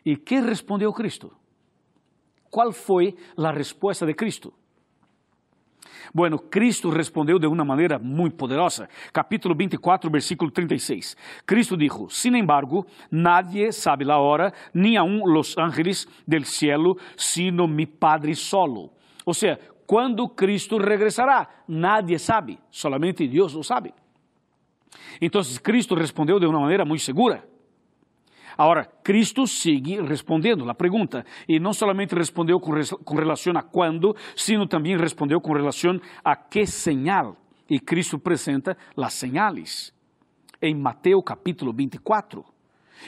E 0.05 0.17
que 0.17 0.39
respondeu 0.41 0.91
Cristo? 0.91 1.31
Qual 2.49 2.73
foi 2.73 3.15
a 3.37 3.51
resposta 3.51 4.05
de 4.05 4.13
Cristo? 4.13 4.53
Bueno, 6.13 6.39
Cristo 6.39 6.89
respondeu 6.89 7.39
de 7.39 7.47
uma 7.47 7.63
maneira 7.63 7.99
muito 7.99 8.35
poderosa. 8.35 8.87
Capítulo 9.11 9.55
24, 9.55 10.09
versículo 10.09 10.51
36. 10.51 11.15
Cristo 11.45 11.75
dijo: 11.75 12.09
Sin 12.09 12.35
embargo, 12.35 12.85
nadie 13.11 13.71
sabe 13.71 14.05
la 14.05 14.17
hora, 14.17 14.53
ni 14.73 14.95
aun 14.95 15.21
los 15.33 15.57
ángeles 15.57 16.07
del 16.25 16.45
cielo, 16.45 16.97
sino 17.15 17.67
mi 17.67 17.85
Padre 17.85 18.35
solo. 18.35 18.91
Ou 19.25 19.33
seja, 19.33 19.59
quando 19.85 20.29
Cristo 20.29 20.77
regressará, 20.77 21.63
nadie 21.67 22.19
sabe, 22.19 22.59
solamente 22.69 23.27
Deus 23.27 23.55
o 23.55 23.63
sabe. 23.63 23.93
Então, 25.21 25.41
Cristo 25.63 25.95
respondeu 25.95 26.39
de 26.39 26.45
uma 26.45 26.59
maneira 26.59 26.85
muito 26.85 27.03
segura. 27.03 27.43
Agora, 28.57 28.85
Cristo 29.03 29.45
sigue 29.45 30.01
respondendo 30.01 30.67
a 30.69 30.73
pergunta, 30.73 31.25
e 31.47 31.59
não 31.59 31.73
somente 31.73 32.15
respondeu 32.15 32.59
com, 32.59 32.71
com 33.05 33.15
relação 33.15 33.55
a 33.55 33.61
quando, 33.61 34.15
sino 34.35 34.65
também 34.65 34.97
respondeu 34.97 35.39
com 35.39 35.53
relação 35.53 35.99
a 36.23 36.35
que 36.35 36.65
señal. 36.65 37.37
E 37.69 37.79
Cristo 37.79 38.15
apresenta 38.15 38.75
as 38.97 39.13
señales 39.13 39.93
em 40.61 40.73
Mateus 40.73 41.23
capítulo 41.23 41.71
24. 41.71 42.43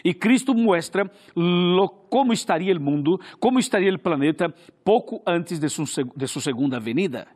E 0.04 0.14
Cristo 0.14 0.54
mostra 0.54 1.10
lo, 1.36 1.90
como 2.10 2.32
estaria 2.32 2.78
o 2.78 2.80
mundo, 2.80 3.20
como 3.40 3.58
estaria 3.58 3.94
o 3.94 4.00
planeta 4.00 4.54
pouco 4.84 5.22
antes 5.26 5.58
de 5.58 5.68
sua, 5.68 6.42
segunda 6.42 6.80
venida. 6.80 7.28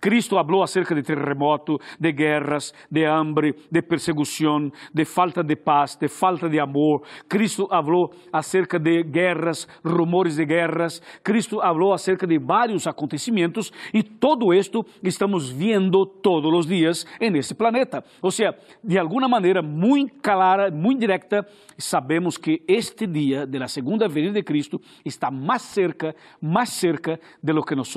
Cristo 0.00 0.36
falou 0.36 0.62
acerca 0.62 0.94
de 0.94 1.02
terremoto, 1.02 1.78
de 1.98 2.12
guerras, 2.12 2.72
de 2.90 3.04
hambre, 3.04 3.54
de 3.70 3.82
persecução, 3.82 4.70
de 4.94 5.04
falta 5.04 5.42
de 5.42 5.56
paz, 5.56 5.96
de 5.96 6.08
falta 6.08 6.48
de 6.48 6.58
amor. 6.58 7.02
Cristo 7.28 7.66
falou 7.68 8.10
acerca 8.32 8.78
de 8.78 9.02
guerras, 9.02 9.68
rumores 9.84 10.36
de 10.36 10.44
guerras. 10.44 11.02
Cristo 11.22 11.60
falou 11.60 11.92
acerca 11.92 12.26
de 12.26 12.38
vários 12.38 12.86
acontecimentos 12.86 13.72
e 13.92 14.02
todo 14.02 14.54
isto 14.54 14.84
estamos 15.02 15.50
vendo 15.50 16.06
todos 16.06 16.52
os 16.52 16.66
dias 16.66 17.06
nesse 17.20 17.54
planeta. 17.54 18.02
Ou 18.22 18.30
seja, 18.30 18.56
de 18.82 18.98
alguma 18.98 19.28
maneira 19.28 19.62
muito 19.62 20.14
clara, 20.22 20.70
muito 20.70 21.00
direta, 21.00 21.46
sabemos 21.76 22.38
que 22.38 22.62
este 22.66 23.06
dia 23.06 23.46
da 23.46 23.68
segunda 23.68 24.08
venida 24.08 24.34
de 24.34 24.42
Cristo 24.42 24.80
está 25.04 25.30
mais 25.30 25.62
cerca, 25.62 26.14
mais 26.40 26.70
cerca 26.70 27.20
de 27.42 27.52
lo 27.52 27.62
que 27.62 27.74
nós 27.74 27.90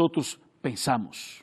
pensamos. 0.61 1.42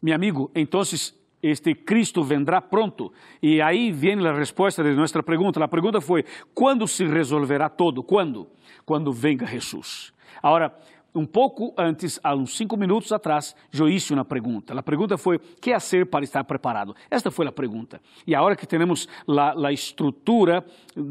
Mi 0.00 0.12
amigo, 0.12 0.50
entonces 0.54 1.18
este 1.42 1.74
Cristo 1.74 2.22
vendrá 2.22 2.60
pronto. 2.60 3.12
E 3.42 3.60
aí 3.60 3.90
vem 3.92 4.26
a 4.26 4.32
resposta 4.32 4.82
de 4.82 4.94
nossa 4.94 5.22
pergunta. 5.22 5.62
A 5.62 5.68
pergunta 5.68 6.00
foi: 6.00 6.24
quando 6.54 6.86
se 6.86 7.04
resolverá 7.04 7.68
todo? 7.68 8.02
Quando? 8.02 8.48
Quando 8.84 9.12
venga 9.12 9.46
Jesus. 9.46 10.12
Agora, 10.42 10.72
um 11.14 11.26
pouco 11.26 11.74
antes, 11.76 12.20
há 12.22 12.34
uns 12.34 12.56
cinco 12.56 12.76
minutos 12.76 13.10
atrás, 13.12 13.56
eu 13.72 13.88
hice 13.88 14.12
uma 14.12 14.24
pergunta. 14.24 14.78
A 14.78 14.82
pergunta 14.82 15.16
foi: 15.16 15.38
que 15.38 15.72
fazer 15.72 16.06
para 16.06 16.24
estar 16.24 16.44
preparado? 16.44 16.94
Esta 17.10 17.30
foi 17.30 17.46
a 17.46 17.52
pergunta. 17.52 18.00
E 18.26 18.34
agora 18.34 18.54
que 18.54 18.66
temos 18.66 19.08
a 19.26 19.72
estrutura, 19.72 20.64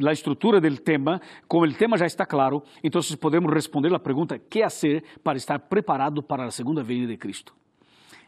a 0.08 0.14
estrutura 0.14 0.62
do 0.62 0.78
tema, 0.78 1.22
como 1.48 1.66
o 1.66 1.74
tema 1.74 1.98
já 1.98 2.06
está 2.06 2.26
claro, 2.26 2.64
então 2.84 3.02
podemos 3.20 3.52
responder 3.54 3.94
a 3.94 4.00
pergunta: 4.00 4.40
que 4.40 4.64
fazer 4.64 5.04
para 5.24 5.38
estar 5.38 5.60
preparado 5.60 6.22
para 6.24 6.46
a 6.46 6.52
segunda 6.52 6.84
venida 6.84 7.08
de 7.08 7.18
Cristo? 7.18 7.54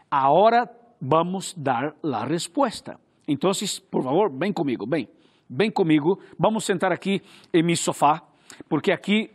Ahora 0.09 0.71
vamos 0.99 1.53
dar 1.55 1.95
la 2.01 2.25
respuesta. 2.25 2.99
Entonces, 3.27 3.79
por 3.79 4.03
favor, 4.03 4.31
ven 4.33 4.53
conmigo, 4.53 4.85
ven, 4.87 5.07
ven 5.47 5.71
conmigo. 5.71 6.19
Vamos 6.37 6.65
sentar 6.65 6.91
aqui 6.91 7.21
em 7.53 7.63
mi 7.63 7.75
sofá, 7.75 8.23
porque 8.67 8.91
aqui 8.91 9.29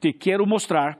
te 0.00 0.14
quero 0.14 0.46
mostrar 0.46 0.98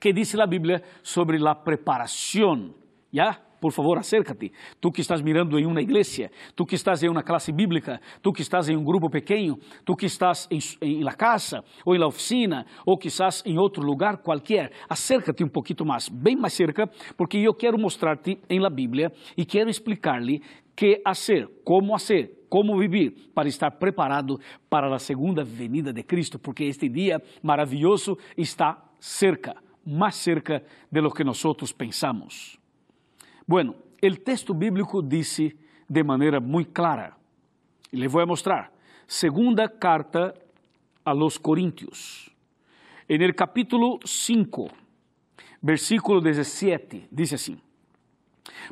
que 0.00 0.12
diz 0.12 0.34
a 0.34 0.46
Bíblia 0.46 0.82
sobre 1.02 1.38
a 1.46 1.54
preparação, 1.54 2.74
¿ya? 3.12 3.43
Por 3.64 3.72
favor, 3.72 3.96
acércate. 3.96 4.52
Tu 4.78 4.92
que 4.92 5.00
estás 5.00 5.22
mirando 5.22 5.58
em 5.58 5.64
uma 5.64 5.80
igreja, 5.80 6.30
tu 6.54 6.66
que 6.66 6.74
estás 6.74 7.02
em 7.02 7.08
uma 7.08 7.22
classe 7.22 7.50
bíblica, 7.50 7.98
tu 8.20 8.30
que 8.30 8.42
estás 8.42 8.68
em 8.68 8.76
um 8.76 8.84
grupo 8.84 9.08
pequeno, 9.08 9.58
tu 9.86 9.96
que 9.96 10.04
estás 10.04 10.46
em, 10.50 10.58
em 10.82 11.02
la 11.02 11.14
casa, 11.14 11.64
ou 11.82 11.94
em 11.94 11.98
la 11.98 12.06
oficina, 12.06 12.66
ou 12.84 12.98
que 12.98 13.08
estás 13.08 13.42
em 13.46 13.56
outro 13.56 13.82
lugar 13.82 14.18
qualquer, 14.18 14.70
acércate 14.86 15.42
um 15.42 15.48
pouquinho 15.48 15.86
mais, 15.86 16.10
bem 16.10 16.36
mais 16.36 16.52
cerca, 16.52 16.86
porque 17.16 17.38
eu 17.38 17.54
quero 17.54 17.78
mostrar-te 17.78 18.38
em 18.50 18.60
la 18.60 18.68
Bíblia 18.68 19.10
e 19.34 19.46
quero 19.46 19.70
explicar-lhe 19.70 20.42
que 20.76 21.00
fazer, 21.02 21.48
como 21.64 21.98
fazer, 21.98 22.44
como 22.50 22.78
viver 22.78 23.14
para 23.34 23.48
estar 23.48 23.70
preparado 23.70 24.38
para 24.68 24.94
a 24.94 24.98
segunda 24.98 25.42
venida 25.42 25.90
de 25.90 26.02
Cristo, 26.02 26.38
porque 26.38 26.64
este 26.64 26.90
dia 26.90 27.16
maravilhoso 27.42 28.18
está 28.36 28.76
cerca, 29.00 29.54
mais 29.86 30.16
cerca 30.16 30.62
de 30.92 31.00
lo 31.00 31.10
que 31.10 31.24
nós 31.24 31.42
pensamos. 31.72 32.62
Bueno, 33.46 33.74
el 34.00 34.22
texto 34.22 34.54
bíblico 34.54 35.02
dice 35.02 35.56
de 35.86 36.02
manera 36.02 36.40
muy 36.40 36.64
clara, 36.64 37.16
y 37.90 37.98
le 37.98 38.08
voy 38.08 38.22
a 38.22 38.26
mostrar, 38.26 38.72
segunda 39.06 39.68
carta 39.68 40.34
a 41.04 41.12
los 41.12 41.38
Corintios, 41.38 42.30
en 43.06 43.20
el 43.20 43.34
capítulo 43.34 43.98
5, 44.02 44.68
versículo 45.60 46.22
17, 46.22 47.08
dice 47.10 47.34
así, 47.34 47.58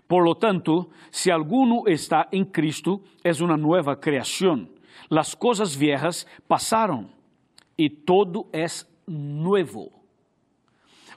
Por 0.07 0.25
lo 0.25 0.37
tanto, 0.37 0.89
si 1.11 1.31
alguno 1.31 1.85
está 1.87 2.29
en 2.33 2.47
Cristo, 2.47 3.03
es 3.23 3.43
una 3.43 3.59
nueva 3.59 4.01
creación. 4.01 4.71
Las 5.11 5.37
cosas 5.37 5.77
viejas 5.77 6.27
pasaron 6.47 7.11
y 7.77 7.91
todo 7.91 8.49
es 8.53 8.89
nuevo. 9.07 10.02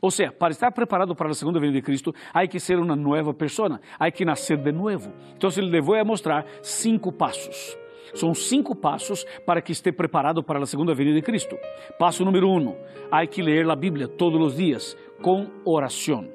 Ou 0.01 0.11
seja, 0.11 0.31
para 0.31 0.51
estar 0.51 0.71
preparado 0.71 1.15
para 1.15 1.29
a 1.29 1.33
segunda 1.33 1.59
vinda 1.59 1.73
de 1.73 1.81
Cristo, 1.81 2.13
há 2.33 2.45
que 2.47 2.59
ser 2.59 2.77
uma 2.79 2.95
nova 2.95 3.33
pessoa, 3.33 3.79
há 3.99 4.11
que 4.11 4.25
nascer 4.25 4.57
de 4.57 4.71
novo. 4.71 5.11
Então, 5.35 5.49
ele 5.57 5.69
levou 5.69 5.95
a 5.95 6.03
mostrar 6.03 6.45
cinco 6.61 7.11
passos. 7.11 7.77
São 8.13 8.33
cinco 8.33 8.75
passos 8.75 9.25
para 9.45 9.61
que 9.61 9.71
esteja 9.71 9.95
preparado 9.95 10.43
para 10.43 10.59
a 10.59 10.65
segunda 10.65 10.93
vinda 10.93 11.13
de 11.13 11.21
Cristo. 11.21 11.57
Passo 11.99 12.23
número 12.23 12.49
um: 12.49 12.75
há 13.11 13.25
que 13.25 13.41
ler 13.41 13.69
a 13.69 13.75
Bíblia 13.75 14.07
todos 14.07 14.41
os 14.41 14.55
dias 14.55 14.97
com 15.21 15.47
oração. 15.65 16.27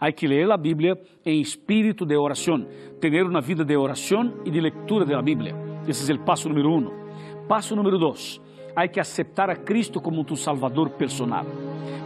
Há 0.00 0.12
que 0.12 0.26
ler 0.26 0.50
a 0.50 0.56
Bíblia 0.56 0.96
em 1.24 1.40
espírito 1.40 2.06
de 2.06 2.16
oração, 2.16 2.66
ter 3.00 3.24
uma 3.24 3.40
vida 3.40 3.64
de 3.64 3.76
oração 3.76 4.40
e 4.44 4.50
de 4.50 4.60
leitura 4.60 5.04
da 5.04 5.20
Bíblia. 5.20 5.54
Esse 5.86 6.10
é 6.10 6.14
o 6.14 6.18
passo 6.20 6.48
número 6.48 6.70
um. 6.70 7.46
Passo 7.48 7.74
número 7.74 7.98
dois: 7.98 8.40
há 8.78 8.86
que 8.86 9.00
aceitar 9.00 9.50
a 9.50 9.56
Cristo 9.56 10.00
como 10.00 10.22
tu 10.22 10.36
Salvador 10.36 10.90
personal. 10.90 11.44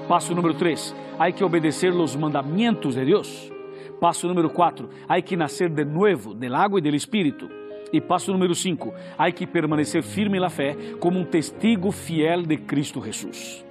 Passo 0.08 0.34
número 0.34 0.54
3, 0.54 0.94
há 1.18 1.30
que 1.30 1.44
obedecer 1.44 1.92
os 1.92 2.16
mandamentos 2.16 2.94
de 2.94 3.04
Deus. 3.04 3.52
Passo 4.00 4.26
número 4.26 4.48
4, 4.48 4.88
há 5.06 5.20
que 5.20 5.36
nascer 5.36 5.68
de 5.68 5.84
novo, 5.84 6.32
del 6.32 6.54
água 6.54 6.78
e 6.78 6.82
del 6.82 6.94
Espírito. 6.94 7.46
E 7.92 8.00
passo 8.00 8.32
número 8.32 8.54
5, 8.54 8.90
há 9.18 9.30
que 9.30 9.46
permanecer 9.46 10.02
firme 10.02 10.40
na 10.40 10.48
fé 10.48 10.74
como 10.98 11.20
um 11.20 11.26
testigo 11.26 11.92
fiel 11.92 12.42
de 12.42 12.56
Cristo 12.56 13.04
Jesus. 13.04 13.62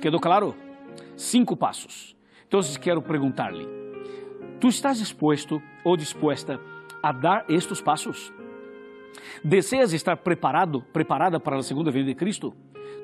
Quedou 0.00 0.18
claro? 0.18 0.54
Cinco 1.14 1.58
passos. 1.58 2.16
Então, 2.48 2.60
quero 2.80 3.02
perguntar-lhe: 3.02 3.68
tu 4.58 4.68
estás 4.68 4.98
disposto 4.98 5.62
ou 5.84 5.94
disposta 5.94 6.58
a 7.02 7.12
dar 7.12 7.44
estes 7.50 7.82
passos? 7.82 8.32
Deseas 9.42 9.92
estar 9.92 10.16
preparado, 10.16 10.82
preparada 10.92 11.38
para 11.38 11.56
a 11.56 11.62
segunda 11.62 11.90
vinda 11.90 12.06
de 12.06 12.14
Cristo? 12.14 12.54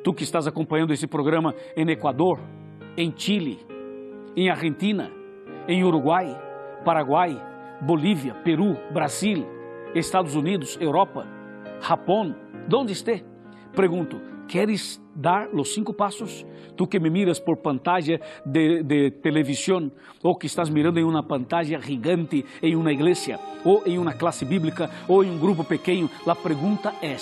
Tu 0.05 0.13
que 0.13 0.25
estás 0.25 0.47
acompanhando 0.47 0.93
esse 0.93 1.07
programa 1.07 1.55
em 1.77 1.89
Equador, 1.91 2.41
em 2.97 3.13
Chile, 3.17 3.65
em 4.37 4.51
Argentina, 4.51 5.11
em 5.69 5.85
Uruguai, 5.85 6.37
Paraguai, 6.85 7.41
Bolívia, 7.81 8.35
Peru, 8.35 8.77
Brasil, 8.93 9.47
Estados 9.95 10.35
Unidos, 10.35 10.79
Europa, 10.81 11.27
Japão, 11.81 12.35
onde 12.75 12.93
esteja? 12.93 13.25
Pergunto, 13.75 14.21
queres 14.53 15.01
dar 15.17 15.49
os 15.55 15.73
cinco 15.73 15.95
passos? 15.95 16.45
Tu 16.77 16.87
que 16.87 17.01
me 17.01 17.09
miras 17.09 17.41
por 17.41 17.57
pantalla 17.57 18.21
de, 18.45 18.83
de 18.83 19.11
televisão, 19.11 19.91
ou 20.23 20.37
que 20.37 20.47
estás 20.47 20.69
mirando 20.69 21.01
em 21.01 21.05
uma 21.05 21.23
pantalla 21.23 21.81
gigante 21.81 22.45
em 22.63 22.77
uma 22.77 22.93
igreja, 22.93 23.41
ou 23.65 23.83
em 23.87 23.99
uma 23.99 24.13
classe 24.13 24.45
bíblica, 24.45 24.91
ou 25.09 25.25
em 25.25 25.31
um 25.31 25.39
grupo 25.39 25.65
pequeno, 25.65 26.11
a 26.27 26.35
pergunta 26.35 26.93
é: 27.01 27.17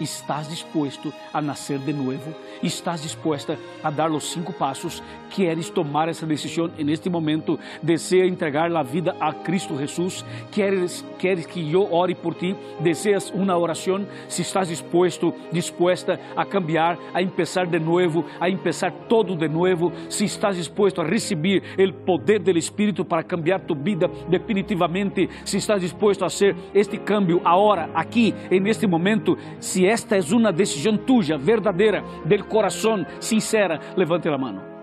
estás 0.00 0.48
disposto 0.48 1.12
a 1.32 1.40
nascer 1.40 1.78
de 1.78 1.92
novo? 1.92 2.34
Estás 2.62 3.02
disposta 3.02 3.58
a 3.82 3.90
dar 3.90 4.10
os 4.10 4.32
cinco 4.32 4.52
passos? 4.52 5.02
Queres 5.30 5.70
tomar 5.70 6.08
essa 6.08 6.26
decisão 6.26 6.70
neste 6.78 7.10
momento? 7.10 7.58
Deseas 7.82 8.28
entregar 8.28 8.74
a 8.74 8.82
vida 8.82 9.14
a 9.20 9.32
Cristo 9.32 9.76
Jesus? 9.78 10.24
Queres, 10.50 11.04
queres 11.18 11.46
que 11.46 11.72
eu 11.72 11.92
ore 11.92 12.14
por 12.14 12.34
ti? 12.34 12.56
Deseas 12.80 13.30
uma 13.30 13.56
oração? 13.56 14.06
Se 14.28 14.42
estás 14.42 14.68
disposto, 14.68 15.34
disposta 15.52 16.18
a 16.36 16.44
cambiar, 16.44 16.98
a 17.12 17.24
começar 17.24 17.66
de 17.66 17.78
novo, 17.78 18.24
a 18.40 18.50
começar 18.50 18.90
todo 19.08 19.36
de 19.36 19.48
novo, 19.48 19.92
se 20.08 20.24
estás 20.24 20.56
disposto 20.56 21.00
a 21.00 21.04
receber 21.04 21.62
o 21.78 21.92
poder 22.04 22.40
do 22.40 22.56
Espírito 22.56 23.04
para 23.04 23.22
cambiar 23.22 23.60
tu 23.60 23.74
vida 23.74 24.08
definitivamente, 24.28 25.28
se 25.44 25.58
estás 25.58 25.80
disposto 25.80 26.22
a 26.22 26.26
hacer 26.26 26.56
este 26.74 26.98
cambio 26.98 27.40
agora, 27.44 27.90
aqui, 27.94 28.34
neste 28.50 28.86
momento, 28.86 29.36
se 29.60 29.85
esta 29.88 30.16
é 30.16 30.20
uma 30.32 30.52
decisão 30.52 30.96
tuya, 30.96 31.36
verdadeira, 31.38 32.02
del 32.24 32.46
corazón, 32.46 33.06
sincera, 33.20 33.80
levante 33.96 34.28
a 34.28 34.38
mão. 34.38 34.75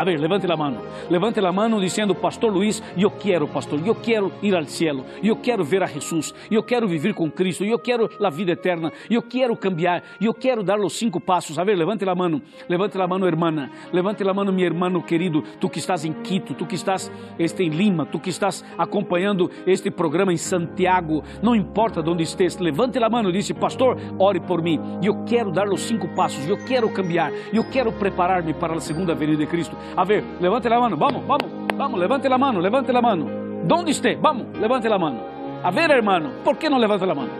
A 0.00 0.04
ver, 0.04 0.18
levante 0.18 0.50
a 0.50 0.56
mão. 0.56 0.78
Levante 1.10 1.40
a 1.40 1.52
mão 1.52 1.78
dizendo, 1.78 2.14
Pastor 2.14 2.50
Luiz, 2.50 2.82
eu 2.96 3.10
quero, 3.10 3.46
pastor, 3.46 3.86
eu 3.86 3.94
quero 3.94 4.32
ir 4.42 4.56
ao 4.56 4.64
cielo, 4.64 5.04
eu 5.22 5.36
quero 5.36 5.62
ver 5.62 5.82
a 5.82 5.86
Jesus, 5.86 6.32
eu 6.50 6.62
quero 6.62 6.88
viver 6.88 7.12
com 7.12 7.30
Cristo, 7.30 7.66
eu 7.66 7.78
quero 7.78 8.08
a 8.18 8.30
vida 8.30 8.52
eterna, 8.52 8.90
eu 9.10 9.20
quero 9.20 9.54
cambiar, 9.54 10.02
eu 10.18 10.32
quero 10.32 10.62
dar 10.62 10.80
os 10.80 10.96
cinco 10.96 11.20
passos. 11.20 11.58
A 11.58 11.64
ver, 11.64 11.76
levante 11.76 12.08
a 12.08 12.14
mão, 12.14 12.40
levante 12.66 12.98
a 12.98 13.06
mão, 13.06 13.26
hermana, 13.26 13.70
levante 13.92 14.26
a 14.26 14.32
mão, 14.32 14.46
meu 14.46 14.64
irmão 14.64 15.02
querido, 15.02 15.42
tu 15.60 15.68
que 15.68 15.78
estás 15.78 16.02
em 16.02 16.14
Quito, 16.14 16.54
tu 16.54 16.64
que 16.64 16.76
estás 16.76 17.12
este, 17.38 17.62
em 17.62 17.68
Lima, 17.68 18.06
tu 18.06 18.18
que 18.18 18.30
estás 18.30 18.64
acompanhando 18.78 19.50
este 19.66 19.90
programa 19.90 20.32
em 20.32 20.38
Santiago, 20.38 21.22
não 21.42 21.54
importa 21.54 22.02
de 22.02 22.08
onde 22.08 22.22
estés, 22.22 22.56
levante 22.56 22.96
a 22.96 23.10
mão 23.10 23.28
e 23.28 23.32
disse, 23.32 23.52
pastor, 23.52 23.98
ore 24.18 24.40
por 24.40 24.62
mim, 24.62 24.80
eu 25.02 25.24
quero 25.24 25.50
dar 25.50 25.68
os 25.68 25.82
cinco 25.82 26.08
passos, 26.14 26.48
eu 26.48 26.56
quero 26.64 26.88
cambiar, 26.88 27.30
eu 27.52 27.64
quero 27.64 27.92
preparar-me 27.92 28.54
para 28.54 28.72
a 28.72 28.80
segunda 28.80 29.14
venida 29.14 29.44
de 29.44 29.46
Cristo. 29.46 29.76
A 29.96 30.04
ver, 30.04 30.24
levante 30.40 30.68
la 30.68 30.80
mano, 30.80 30.96
vamos, 30.96 31.26
vamos, 31.26 31.46
vamos, 31.76 32.00
levante 32.00 32.28
la 32.28 32.38
mano, 32.38 32.60
levante 32.60 32.92
la 32.92 33.00
mano. 33.00 33.26
¿Dónde 33.64 33.90
esté? 33.90 34.16
Vamos, 34.16 34.46
levante 34.58 34.88
la 34.88 34.98
mano. 34.98 35.18
A 35.62 35.70
ver, 35.70 35.90
hermano, 35.90 36.30
¿por 36.44 36.56
qué 36.56 36.70
no 36.70 36.78
levante 36.78 37.06
la 37.06 37.14
mano? 37.14 37.30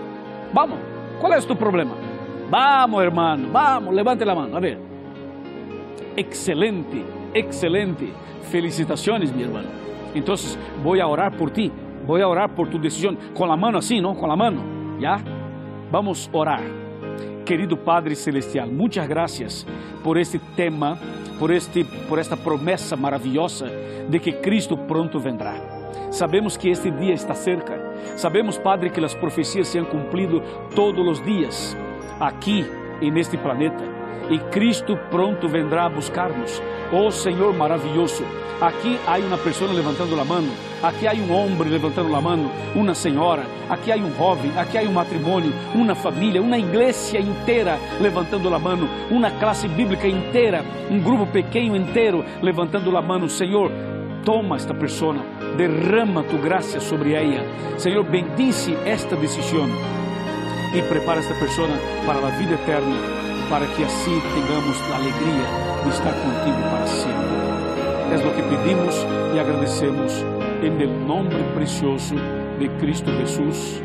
Vamos, 0.53 0.79
¿cuál 1.21 1.39
es 1.39 1.47
tu 1.47 1.57
problema? 1.57 1.93
Vamos, 2.51 3.03
hermano, 3.03 3.49
vamos, 3.53 3.95
levante 3.95 4.25
la 4.25 4.35
mano. 4.35 4.57
A 4.57 4.61
ver. 4.61 4.79
Excelente, 6.17 7.05
excelente. 7.33 8.13
Felicitaciones, 8.51 9.33
hermano. 9.39 9.69
Entonces, 10.15 10.59
voy 10.83 11.01
a 11.01 11.07
orar 11.07 11.37
por 11.37 11.51
ti. 11.51 11.71
Voy 12.07 12.21
a 12.21 12.29
orar 12.29 12.51
por 12.55 12.69
tu 12.69 12.81
decisión. 12.81 13.17
Con 13.35 13.49
la 13.49 13.57
mano 13.57 13.79
así, 13.79 14.01
¿no? 14.01 14.15
Con 14.15 14.29
la 14.29 14.37
mano. 14.37 14.61
¿Ya? 14.99 15.21
Vamos 15.93 16.29
a 16.33 16.37
orar. 16.37 16.80
Querido 17.45 17.77
Padre 17.77 18.15
Celestial, 18.15 18.71
muchas 18.71 19.09
gracias 19.09 19.67
por 20.03 20.19
este 20.19 20.39
tema 20.57 20.99
por, 21.41 21.51
este, 21.51 21.87
por 22.07 22.19
esta 22.19 22.37
promessa 22.37 22.95
maravilhosa 22.97 23.67
de 24.09 24.21
que 24.21 24.41
Cristo 24.41 24.77
pronto 24.77 25.19
vendrá. 25.19 25.55
Sabemos 26.11 26.59
que 26.59 26.71
este 26.71 26.91
dia 26.91 27.15
está 27.15 27.35
cerca. 27.35 27.81
Sabemos, 28.15 28.59
Padre, 28.59 28.91
que 28.91 29.03
as 29.03 29.15
profecias 29.15 29.69
se 29.69 29.79
han 29.79 29.87
cumprido 29.87 30.43
todos 30.75 31.07
os 31.07 31.25
dias 31.25 31.75
aqui 32.21 32.67
e 33.01 33.11
neste 33.11 33.39
planeta. 33.39 33.83
E 34.29 34.39
Cristo 34.51 34.99
pronto 35.11 35.49
vendrá 35.49 35.87
a 35.87 35.89
buscar-nos. 35.89 36.63
Oh 36.93 37.11
Senhor 37.11 37.55
maravilhoso, 37.55 38.25
aqui 38.61 38.99
há 39.07 39.17
uma 39.19 39.39
pessoa 39.39 39.73
levantando 39.73 40.21
a 40.21 40.25
mão, 40.25 40.45
aqui 40.83 41.07
há 41.07 41.13
um 41.13 41.33
homem 41.33 41.69
levantando 41.69 42.15
a 42.17 42.21
mão, 42.21 42.51
uma 42.75 42.95
senhora, 42.95 43.47
aqui 43.69 43.93
há 43.93 43.97
um 43.97 44.13
jovem, 44.17 44.51
aqui 44.57 44.77
há 44.77 44.83
um 44.83 44.93
matrimônio, 44.93 45.53
uma 45.73 45.95
família, 45.95 46.43
uma 46.43 46.59
igreja 46.59 47.19
inteira 47.19 47.79
levantando 48.01 48.53
a 48.53 48.59
mão, 48.59 48.89
uma 49.09 49.31
classe 49.31 49.69
bíblica 49.69 50.09
inteira, 50.09 50.65
um 50.91 51.01
grupo 51.01 51.27
pequeno 51.27 51.77
inteiro 51.77 52.25
levantando 52.43 52.97
a 52.97 53.01
mão. 53.01 53.29
Senhor, 53.29 53.71
toma 54.25 54.57
esta 54.57 54.75
pessoa, 54.75 55.15
derrama 55.57 56.25
tu 56.25 56.39
graça 56.39 56.81
sobre 56.81 57.13
ela. 57.13 57.47
Senhor, 57.79 58.03
bendice 58.03 58.77
esta 58.85 59.15
decisão. 59.15 59.69
E 60.75 60.83
prepara 60.83 61.21
esta 61.21 61.35
pessoa 61.35 61.69
para 62.05 62.27
a 62.27 62.31
vida 62.31 62.55
eterna, 62.55 62.97
para 63.51 63.67
que 63.67 63.83
assim 63.83 64.21
tenhamos 64.33 64.81
a 64.93 64.95
alegria 64.95 65.45
de 65.83 65.89
estar 65.91 66.13
contigo 66.13 66.63
para 66.71 66.87
sempre. 66.87 67.41
É 68.13 68.27
o 68.27 68.35
que 68.35 68.43
pedimos 68.43 68.95
e 69.35 69.41
agradecemos 69.41 70.13
em 70.63 70.71
nome 70.87 71.35
precioso 71.53 72.15
de 72.61 72.69
Cristo 72.79 73.11
Jesus. 73.11 73.83